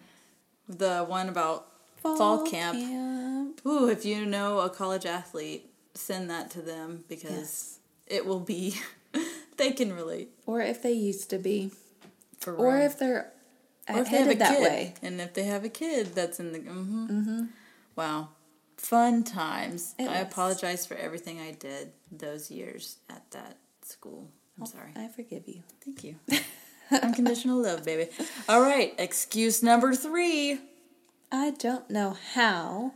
the 0.78 1.04
one 1.04 1.28
about 1.28 1.68
fall, 1.96 2.44
camp. 2.46 2.78
camp. 2.78 3.60
Ooh, 3.66 3.88
if 3.88 4.04
you 4.04 4.26
know 4.26 4.60
a 4.60 4.70
college 4.70 5.06
athlete, 5.06 5.70
send 5.94 6.30
that 6.30 6.50
to 6.52 6.62
them 6.62 7.04
because 7.08 7.30
Yes. 7.30 7.78
it 8.06 8.26
will 8.26 8.40
be. 8.40 8.76
they 9.56 9.72
can 9.72 9.92
relate. 9.92 10.30
Or 10.46 10.60
if 10.60 10.82
they 10.82 10.92
used 10.92 11.30
to 11.30 11.38
be. 11.38 11.70
For 12.40 12.54
Or 12.54 12.78
if 12.78 12.98
they're 12.98 13.32
Or 13.88 13.98
if 14.00 14.10
they 14.10 14.16
have 14.18 14.26
a 14.26 14.30
headed 14.34 14.38
that 14.40 14.58
kid, 14.58 14.62
way. 14.62 14.94
and 15.02 15.20
if 15.20 15.34
they 15.34 15.44
have 15.44 15.64
a 15.64 15.68
kid 15.68 16.14
that's 16.14 16.40
in 16.40 16.52
the 16.52 16.58
mm-hmm. 16.60 17.44
wow, 17.94 18.28
fun 18.76 19.22
times. 19.22 19.94
It 19.98 20.08
I 20.08 20.22
was. 20.22 20.32
apologize 20.32 20.86
for 20.86 20.94
everything 20.94 21.40
I 21.40 21.52
did 21.52 21.92
those 22.10 22.50
years 22.50 22.96
at 23.08 23.30
that 23.30 23.58
school. 23.82 24.28
I'm 24.58 24.66
sorry. 24.66 24.90
I 24.96 25.08
forgive 25.08 25.46
you. 25.48 25.62
Thank 25.84 26.04
you. 26.04 26.16
Unconditional 27.02 27.62
love, 27.62 27.84
baby. 27.84 28.10
All 28.48 28.60
right, 28.60 28.94
excuse 28.98 29.62
number 29.62 29.94
three. 29.94 30.58
I 31.30 31.50
don't 31.50 31.88
know 31.90 32.16
how. 32.34 32.92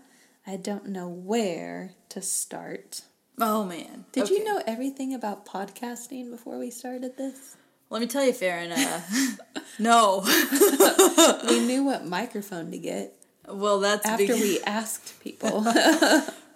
I 0.46 0.56
don't 0.56 0.87
know 0.88 1.09
where 1.09 1.92
to 2.11 2.22
start. 2.22 3.02
Oh 3.38 3.64
man, 3.64 4.04
Did 4.12 4.30
you 4.30 4.44
know 4.44 4.62
everything 4.66 5.12
about 5.14 5.44
podcasting 5.46 6.30
before 6.30 6.59
we 6.59 6.70
started 6.70 7.16
this? 7.16 7.56
Let 7.90 8.00
me 8.00 8.06
tell 8.06 8.24
you, 8.24 8.32
Farron. 8.32 8.72
Uh, 8.72 9.00
no. 9.78 10.22
We 11.48 11.61
knew 11.61 11.85
what 11.85 12.04
microphone 12.06 12.70
to 12.72 12.78
get 12.78 13.12
well, 13.48 13.78
that's 13.80 14.04
after 14.06 14.26
because- 14.26 14.40
we 14.40 14.61
asked 14.66 15.20
people. 15.22 15.64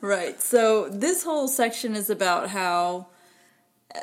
Right. 0.00 0.40
So 0.40 0.88
this 0.88 1.22
whole 1.22 1.46
section 1.46 1.94
is 1.94 2.08
about 2.10 2.48
how, 2.48 3.08
uh, 3.94 4.00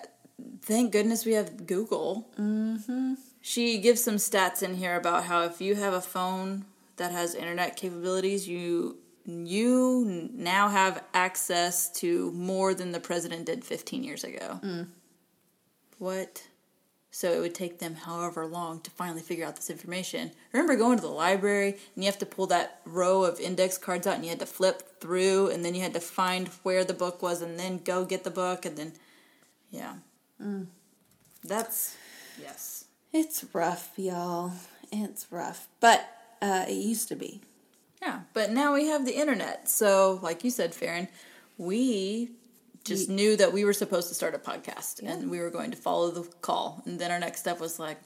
thank 0.61 0.91
goodness 0.91 1.25
we 1.25 1.33
have 1.33 1.65
Google. 1.65 2.29
Mm-hmm. 2.39 3.15
She 3.41 3.77
gives 3.77 4.03
some 4.03 4.15
stats 4.15 4.61
in 4.61 4.75
here 4.75 4.95
about 4.95 5.25
how 5.25 5.43
if 5.43 5.61
you 5.61 5.75
have 5.75 5.93
a 5.93 6.01
phone 6.01 6.65
that 6.97 7.11
has 7.11 7.35
internet 7.35 7.77
capabilities, 7.77 8.47
you 8.47 8.97
you 9.25 10.29
now 10.33 10.69
have 10.69 11.03
access 11.13 11.91
to 11.91 12.31
more 12.31 12.73
than 12.73 12.93
the 12.93 12.99
president 12.99 13.45
did 13.45 13.65
15 13.65 14.03
years 14.03 14.23
ago. 14.23 14.59
Mm. 14.63 14.87
What? 15.97 16.47
So 17.11 17.31
it 17.31 17.39
would 17.39 17.55
take 17.55 17.79
them 17.79 17.95
however 17.95 18.45
long 18.45 18.79
to 18.81 18.91
finally 18.91 19.21
figure 19.21 19.45
out 19.45 19.55
this 19.55 19.69
information. 19.69 20.31
Remember 20.53 20.75
going 20.75 20.97
to 20.97 21.01
the 21.01 21.09
library 21.09 21.69
and 21.95 22.03
you 22.03 22.05
have 22.05 22.19
to 22.19 22.25
pull 22.25 22.47
that 22.47 22.79
row 22.85 23.23
of 23.23 23.39
index 23.39 23.77
cards 23.77 24.05
out 24.05 24.15
and 24.15 24.23
you 24.23 24.29
had 24.29 24.39
to 24.39 24.45
flip 24.45 24.99
through 25.01 25.49
and 25.49 25.65
then 25.65 25.73
you 25.73 25.81
had 25.81 25.95
to 25.95 25.99
find 25.99 26.47
where 26.63 26.85
the 26.85 26.93
book 26.93 27.21
was 27.21 27.41
and 27.41 27.59
then 27.59 27.79
go 27.79 28.05
get 28.05 28.23
the 28.23 28.29
book 28.29 28.65
and 28.65 28.77
then, 28.77 28.93
yeah. 29.71 29.95
Mm. 30.41 30.67
That's, 31.43 31.97
yes. 32.39 32.76
It's 33.13 33.45
rough, 33.53 33.91
y'all. 33.97 34.53
It's 34.91 35.31
rough. 35.31 35.67
But 35.79 36.07
uh, 36.41 36.65
it 36.67 36.73
used 36.73 37.07
to 37.09 37.15
be. 37.15 37.41
Yeah, 38.01 38.21
but 38.33 38.51
now 38.51 38.73
we 38.73 38.87
have 38.87 39.05
the 39.05 39.17
internet. 39.17 39.69
So, 39.69 40.19
like 40.21 40.43
you 40.43 40.51
said, 40.51 40.75
Farron, 40.75 41.07
we 41.57 42.31
just 42.83 43.09
knew 43.09 43.35
that 43.35 43.51
we 43.51 43.65
were 43.65 43.73
supposed 43.73 44.07
to 44.09 44.15
start 44.15 44.35
a 44.35 44.37
podcast 44.37 45.01
and 45.03 45.29
we 45.29 45.39
were 45.39 45.49
going 45.49 45.71
to 45.71 45.77
follow 45.77 46.11
the 46.11 46.23
call. 46.41 46.81
And 46.85 46.99
then 46.99 47.11
our 47.11 47.19
next 47.19 47.41
step 47.41 47.59
was 47.59 47.79
like, 47.79 47.97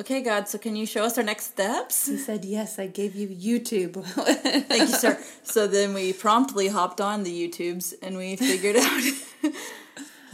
okay, 0.00 0.22
God, 0.22 0.48
so 0.48 0.58
can 0.58 0.76
you 0.76 0.86
show 0.86 1.04
us 1.04 1.18
our 1.18 1.24
next 1.24 1.46
steps? 1.46 2.06
He 2.06 2.16
said, 2.16 2.44
Yes, 2.44 2.78
I 2.78 2.86
gave 2.86 3.14
you 3.14 3.28
YouTube. 3.28 4.02
Thank 4.68 4.88
you, 4.88 4.96
sir. 4.96 5.18
So 5.42 5.66
then 5.66 5.94
we 5.94 6.12
promptly 6.12 6.68
hopped 6.68 7.00
on 7.00 7.22
the 7.22 7.48
YouTubes 7.48 7.94
and 8.02 8.16
we 8.16 8.36
figured 8.36 8.76
out 8.80 9.02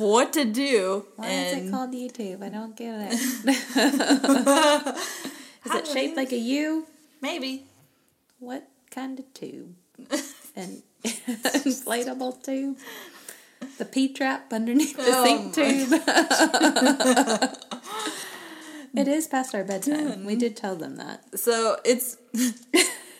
what 0.00 0.32
to 0.32 0.44
do. 0.44 1.06
Why 1.16 1.26
and 1.28 1.58
is 1.58 1.66
it 1.66 1.70
called 1.70 1.92
YouTube? 1.92 2.42
I 2.42 2.48
don't 2.48 2.76
get 2.76 3.12
it. 3.12 3.14
is 5.64 5.74
it 5.74 5.86
shaped 5.86 6.16
like 6.16 6.32
a 6.32 6.38
U? 6.38 6.86
maybe. 7.20 7.64
What 8.38 8.68
kind 8.90 9.18
of 9.18 9.32
tube? 9.34 9.74
An 10.56 10.82
inflatable 11.04 12.42
tube? 12.42 12.78
The 13.78 13.84
P 13.84 14.12
trap 14.12 14.52
underneath 14.52 14.96
the 14.96 15.04
Oh 15.06 15.24
sink 15.24 15.54
tube? 15.54 15.92
it 18.94 19.08
is 19.08 19.26
past 19.26 19.54
our 19.54 19.64
bedtime. 19.64 20.24
We 20.24 20.34
did 20.34 20.56
tell 20.56 20.76
them 20.76 20.96
that. 20.96 21.38
So 21.38 21.76
it's 21.84 22.16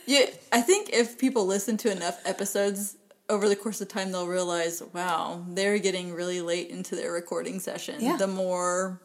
yeah. 0.06 0.26
I 0.50 0.62
think 0.62 0.90
if 0.92 1.18
people 1.18 1.46
listen 1.46 1.76
to 1.78 1.92
enough 1.92 2.20
episodes 2.24 2.96
over 3.30 3.48
the 3.48 3.56
course 3.56 3.80
of 3.80 3.88
time, 3.88 4.12
they'll 4.12 4.26
realize, 4.26 4.82
wow, 4.92 5.44
they're 5.48 5.78
getting 5.78 6.12
really 6.12 6.40
late 6.42 6.68
into 6.68 6.94
their 6.96 7.12
recording 7.12 7.60
session. 7.60 7.96
Yeah. 8.00 8.16
The 8.16 8.26
more 8.26 9.00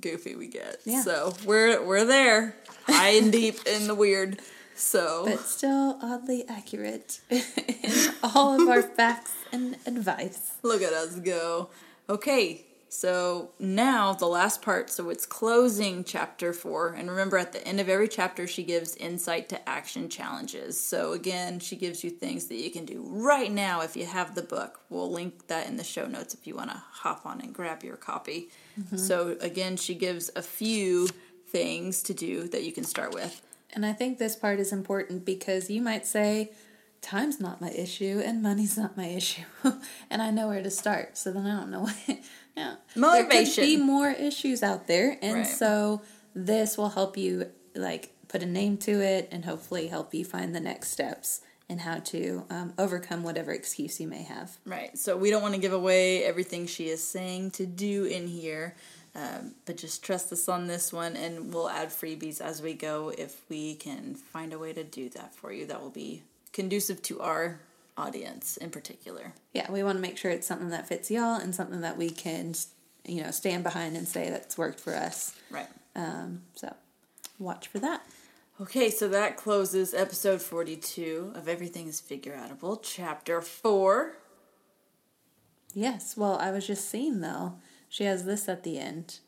goofy 0.00 0.34
we 0.34 0.48
get, 0.48 0.78
Yeah. 0.84 1.02
so 1.02 1.34
we're 1.46 1.80
we're 1.82 2.04
there, 2.04 2.56
high 2.86 3.10
and 3.20 3.30
deep 3.32 3.56
in 3.66 3.86
the 3.86 3.94
weird. 3.94 4.40
So 4.76 5.22
But 5.26 5.40
still 5.40 5.98
oddly 6.02 6.44
accurate 6.48 7.20
in 7.30 7.92
all 8.24 8.60
of 8.60 8.68
our 8.68 8.82
facts 8.82 9.32
and 9.52 9.76
advice. 9.86 10.52
Look 10.64 10.82
at 10.82 10.92
us 10.92 11.14
go. 11.20 11.70
Okay, 12.08 12.66
so 12.94 13.50
now 13.58 14.12
the 14.12 14.28
last 14.28 14.62
part. 14.62 14.88
So 14.88 15.10
it's 15.10 15.26
closing 15.26 16.04
chapter 16.04 16.52
four. 16.52 16.90
And 16.90 17.10
remember, 17.10 17.36
at 17.36 17.52
the 17.52 17.66
end 17.66 17.80
of 17.80 17.88
every 17.88 18.06
chapter, 18.06 18.46
she 18.46 18.62
gives 18.62 18.94
insight 18.94 19.48
to 19.48 19.68
action 19.68 20.08
challenges. 20.08 20.80
So 20.80 21.12
again, 21.12 21.58
she 21.58 21.74
gives 21.74 22.04
you 22.04 22.10
things 22.10 22.46
that 22.46 22.54
you 22.54 22.70
can 22.70 22.84
do 22.84 23.04
right 23.04 23.50
now 23.50 23.80
if 23.80 23.96
you 23.96 24.06
have 24.06 24.36
the 24.36 24.42
book. 24.42 24.78
We'll 24.90 25.10
link 25.10 25.48
that 25.48 25.66
in 25.66 25.76
the 25.76 25.82
show 25.82 26.06
notes 26.06 26.34
if 26.34 26.46
you 26.46 26.54
want 26.54 26.70
to 26.70 26.80
hop 26.92 27.26
on 27.26 27.40
and 27.40 27.52
grab 27.52 27.82
your 27.82 27.96
copy. 27.96 28.50
Mm-hmm. 28.80 28.96
So 28.96 29.36
again, 29.40 29.76
she 29.76 29.96
gives 29.96 30.30
a 30.36 30.42
few 30.42 31.08
things 31.48 32.00
to 32.04 32.14
do 32.14 32.46
that 32.46 32.62
you 32.62 32.70
can 32.70 32.84
start 32.84 33.12
with. 33.12 33.42
And 33.72 33.84
I 33.84 33.92
think 33.92 34.18
this 34.18 34.36
part 34.36 34.60
is 34.60 34.72
important 34.72 35.24
because 35.24 35.68
you 35.68 35.82
might 35.82 36.06
say, 36.06 36.52
time's 37.02 37.40
not 37.40 37.60
my 37.60 37.70
issue 37.70 38.22
and 38.24 38.40
money's 38.40 38.78
not 38.78 38.96
my 38.96 39.06
issue. 39.06 39.42
and 40.10 40.22
I 40.22 40.30
know 40.30 40.46
where 40.46 40.62
to 40.62 40.70
start. 40.70 41.18
So 41.18 41.32
then 41.32 41.44
I 41.44 41.58
don't 41.58 41.72
know 41.72 41.80
what. 42.06 42.18
Yeah. 42.56 42.74
There 42.74 42.76
could 42.94 43.00
Motivation. 43.00 43.64
be 43.64 43.76
more 43.76 44.10
issues 44.10 44.62
out 44.62 44.86
there. 44.86 45.18
And 45.22 45.38
Right. 45.38 45.46
so 45.46 46.02
this 46.34 46.76
will 46.78 46.90
help 46.90 47.16
you, 47.16 47.50
like, 47.74 48.10
put 48.28 48.42
a 48.42 48.46
name 48.46 48.76
to 48.78 49.00
it 49.00 49.28
and 49.30 49.44
hopefully 49.44 49.88
help 49.88 50.12
you 50.14 50.24
find 50.24 50.54
the 50.54 50.60
next 50.60 50.90
steps 50.90 51.40
and 51.68 51.80
how 51.80 51.98
to 51.98 52.44
um, 52.50 52.74
overcome 52.78 53.22
whatever 53.22 53.50
excuse 53.52 53.98
you 54.00 54.06
may 54.06 54.22
have. 54.22 54.58
Right. 54.66 54.96
So 54.98 55.16
we 55.16 55.30
don't 55.30 55.42
want 55.42 55.54
to 55.54 55.60
give 55.60 55.72
away 55.72 56.22
everything 56.24 56.66
she 56.66 56.88
is 56.88 57.02
saying 57.02 57.52
to 57.52 57.64
do 57.66 58.04
in 58.04 58.26
here, 58.28 58.74
um, 59.14 59.54
but 59.64 59.76
just 59.76 60.02
trust 60.04 60.32
us 60.32 60.48
on 60.48 60.66
this 60.66 60.92
one, 60.92 61.16
and 61.16 61.54
we'll 61.54 61.70
add 61.70 61.88
freebies 61.88 62.40
as 62.40 62.60
we 62.60 62.74
go 62.74 63.12
if 63.16 63.40
we 63.48 63.76
can 63.76 64.14
find 64.14 64.52
a 64.52 64.58
way 64.58 64.72
to 64.72 64.84
do 64.84 65.08
that 65.10 65.34
for 65.34 65.52
you. 65.52 65.64
That 65.66 65.80
will 65.80 65.90
be 65.90 66.22
conducive 66.52 67.00
to 67.02 67.20
our 67.20 67.60
audience 67.96 68.56
in 68.56 68.70
particular. 68.70 69.32
Yeah, 69.52 69.70
we 69.70 69.82
want 69.82 69.96
to 69.96 70.02
make 70.02 70.16
sure 70.16 70.30
it's 70.30 70.46
something 70.46 70.70
that 70.70 70.88
fits 70.88 71.10
y'all 71.10 71.40
and 71.40 71.54
something 71.54 71.80
that 71.82 71.96
we 71.96 72.10
can, 72.10 72.54
you 73.04 73.22
know, 73.22 73.30
stand 73.30 73.62
behind 73.62 73.96
and 73.96 74.06
say 74.06 74.30
that's 74.30 74.58
worked 74.58 74.80
for 74.80 74.94
us. 74.94 75.34
Right. 75.50 75.68
Um, 75.94 76.42
so 76.54 76.74
watch 77.38 77.68
for 77.68 77.78
that. 77.78 78.02
Okay, 78.60 78.88
so 78.90 79.08
that 79.08 79.36
closes 79.36 79.94
episode 79.94 80.40
42 80.40 81.32
of 81.34 81.48
Everything 81.48 81.88
is 81.88 82.00
Figure 82.00 82.36
Outable, 82.36 82.78
chapter 82.82 83.40
4. 83.40 84.16
Yes, 85.72 86.16
well, 86.16 86.38
I 86.38 86.52
was 86.52 86.66
just 86.66 86.88
seeing 86.88 87.20
though, 87.20 87.54
she 87.88 88.04
has 88.04 88.24
this 88.24 88.48
at 88.48 88.62
the 88.62 88.78
end. 88.78 89.18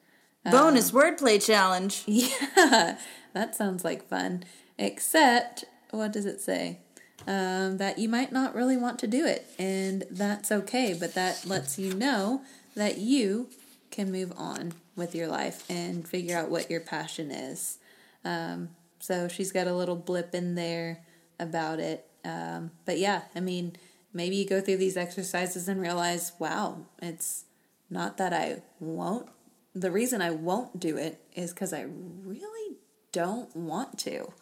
Bonus 0.45 0.93
wordplay 0.93 1.45
challenge. 1.45 2.05
Yeah, 2.07 2.99
that 3.33 3.55
sounds 3.55 3.85
like 3.85 4.09
fun. 4.09 4.45
Except, 4.79 5.65
what 5.91 6.13
does 6.13 6.25
it 6.25 6.41
say? 6.41 6.81
Um, 7.27 7.79
that 7.79 7.99
you 7.99 8.09
might 8.09 8.31
not 8.31 8.55
really 8.55 8.77
want 8.77 9.01
to 9.01 9.07
do 9.09 9.27
it, 9.27 9.47
and 9.59 10.05
that's 10.11 10.53
okay, 10.53 10.95
but 10.99 11.15
that 11.15 11.45
lets 11.45 11.79
you 11.79 11.93
know 11.95 12.43
that 12.77 12.99
you 12.99 13.49
can 13.91 14.13
move 14.13 14.33
on 14.37 14.75
with 14.95 15.15
your 15.15 15.27
life 15.27 15.69
and 15.69 16.07
figure 16.07 16.37
out 16.37 16.51
what 16.51 16.71
your 16.71 16.81
passion 16.81 17.31
is. 17.31 17.79
Um, 18.25 18.69
so 19.01 19.29
she's 19.29 19.51
got 19.51 19.67
a 19.67 19.75
little 19.75 19.97
blip 19.97 20.35
in 20.35 20.55
there 20.55 21.01
about 21.41 21.81
it. 21.81 22.07
Um, 22.25 22.71
but 22.85 22.99
yeah, 22.99 23.23
I 23.35 23.41
mean, 23.41 23.77
maybe 24.13 24.37
you 24.37 24.47
go 24.47 24.61
through 24.61 24.79
these 24.79 24.97
exercises 24.97 25.69
and 25.69 25.81
realize, 25.81 26.33
wow, 26.39 26.87
it's 27.01 27.45
not 27.91 28.19
that 28.19 28.33
I 28.33 28.63
won't. 28.81 29.29
The 29.75 29.91
reason 29.91 30.23
I 30.23 30.31
won't 30.31 30.81
do 30.81 30.97
it 30.97 31.21
is 31.35 31.53
because 31.53 31.73
I 31.73 31.87
really 32.25 32.77
don't 33.13 33.55
want 33.57 33.99
to. 34.01 34.33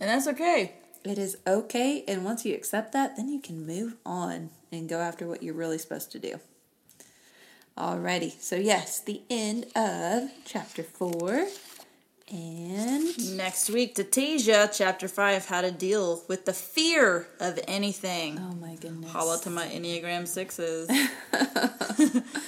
And 0.00 0.08
that's 0.10 0.26
okay. 0.28 0.74
It 1.08 1.18
is 1.18 1.36
okay, 1.46 2.02
and 2.08 2.24
once 2.24 2.44
you 2.44 2.54
accept 2.54 2.92
that, 2.92 3.16
then 3.16 3.28
you 3.28 3.40
can 3.40 3.64
move 3.64 3.94
on 4.04 4.50
and 4.72 4.88
go 4.88 5.00
after 5.00 5.26
what 5.26 5.42
you're 5.42 5.54
really 5.54 5.78
supposed 5.78 6.10
to 6.12 6.18
do. 6.18 6.40
Alrighty, 7.78 8.32
so 8.40 8.56
yes, 8.56 9.00
the 9.00 9.22
end 9.30 9.66
of 9.76 10.30
chapter 10.44 10.82
four. 10.82 11.46
And 12.28 13.36
Next 13.36 13.70
week, 13.70 13.96
ya, 14.16 14.66
chapter 14.66 15.06
5 15.06 15.46
How 15.46 15.60
to 15.60 15.70
Deal 15.70 16.24
with 16.26 16.44
the 16.44 16.52
Fear 16.52 17.28
of 17.38 17.60
Anything. 17.68 18.36
oh 18.40 18.56
my 18.56 18.74
goodness. 18.74 19.12
Holla 19.12 19.38
to 19.42 19.50
my 19.50 19.68
Enneagram 19.68 20.24
6s 20.24 20.90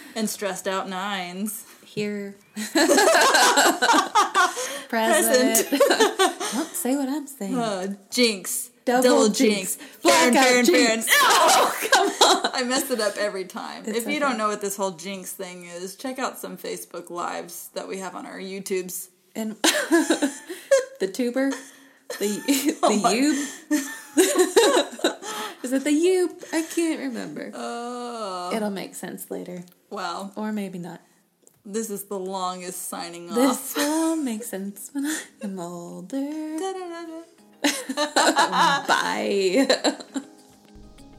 and 0.16 0.28
stressed 0.28 0.66
out 0.66 0.88
9s. 0.88 1.62
Here. 1.84 2.34
Present. 4.88 5.70
Don't 5.70 6.37
say 6.78 6.96
what 6.96 7.08
I'm 7.08 7.26
saying. 7.26 7.58
Uh, 7.58 7.94
jinx. 8.10 8.70
Double 8.84 9.28
jinx. 9.28 9.76
jinx. 9.76 9.76
Farron, 9.76 10.34
Farron. 10.34 10.64
jinx. 10.64 11.06
Oh, 11.10 11.88
come 11.92 12.08
on. 12.08 12.50
I 12.54 12.64
mess 12.64 12.90
it 12.90 13.00
up 13.00 13.16
every 13.18 13.44
time. 13.44 13.84
It's 13.86 13.98
if 13.98 14.04
you 14.04 14.12
okay. 14.12 14.18
don't 14.18 14.38
know 14.38 14.48
what 14.48 14.60
this 14.60 14.76
whole 14.76 14.92
jinx 14.92 15.32
thing 15.32 15.66
is, 15.66 15.96
check 15.96 16.18
out 16.18 16.38
some 16.38 16.56
Facebook 16.56 17.10
lives 17.10 17.70
that 17.74 17.86
we 17.86 17.98
have 17.98 18.14
on 18.14 18.26
our 18.26 18.38
YouTubes. 18.38 19.08
And 19.34 19.56
the 19.62 21.10
tuber, 21.12 21.50
the 22.18 22.18
the 22.18 22.76
Oh 22.82 24.18
Is 25.62 25.72
it 25.72 25.84
the 25.84 25.90
yube? 25.90 26.44
I 26.52 26.62
can't 26.62 27.00
remember. 27.00 27.50
Oh, 27.52 28.50
It'll 28.54 28.70
make 28.70 28.94
sense 28.94 29.30
later, 29.30 29.64
wow. 29.90 30.32
or 30.34 30.52
maybe 30.52 30.78
not. 30.78 31.00
This 31.70 31.90
is 31.90 32.04
the 32.04 32.18
longest 32.18 32.88
signing 32.88 33.28
off. 33.28 33.36
This 33.36 33.76
will 33.76 34.16
make 34.30 34.42
sense 34.42 34.88
when 34.94 35.14
I'm 35.42 35.60
older. 35.60 36.16
Da-da-da-da. 36.58 37.24
Bye. 38.88 39.68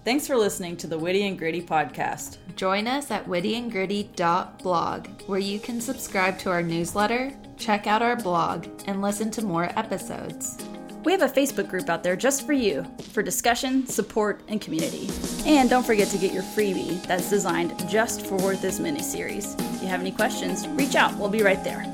Thanks 0.04 0.26
for 0.26 0.36
listening 0.36 0.76
to 0.78 0.88
the 0.88 0.98
Witty 0.98 1.28
and 1.28 1.38
Gritty 1.38 1.62
podcast. 1.62 2.38
Join 2.56 2.88
us 2.88 3.12
at 3.12 3.28
wittyandgritty.blog, 3.28 5.08
where 5.28 5.40
you 5.40 5.60
can 5.60 5.80
subscribe 5.80 6.40
to 6.40 6.50
our 6.50 6.64
newsletter, 6.64 7.32
check 7.58 7.86
out 7.86 8.02
our 8.02 8.16
blog, 8.16 8.66
and 8.88 9.04
listen 9.04 9.30
to 9.30 9.44
more 9.44 9.66
episodes. 9.78 10.58
We 11.04 11.14
have 11.14 11.22
a 11.22 11.30
Facebook 11.30 11.70
group 11.70 11.90
out 11.90 12.04
there 12.04 12.16
just 12.16 12.46
for 12.46 12.54
you 12.54 12.86
for 13.14 13.24
discussion, 13.24 13.88
support, 13.88 14.42
and 14.50 14.60
community. 14.60 15.10
And 15.46 15.70
don't 15.70 15.86
forget 15.86 16.10
to 16.10 16.18
get 16.18 16.34
your 16.34 16.44
freebie 16.44 17.02
that's 17.08 17.30
designed 17.30 17.74
just 17.90 18.26
for 18.26 18.56
this 18.56 18.80
mini 18.80 19.02
series. 19.02 19.56
If 19.56 19.82
you 19.82 19.88
have 19.88 20.02
any 20.02 20.12
questions, 20.12 20.68
reach 20.70 20.96
out. 20.96 21.16
We'll 21.18 21.30
be 21.30 21.42
right 21.42 21.64
there. 21.64 21.86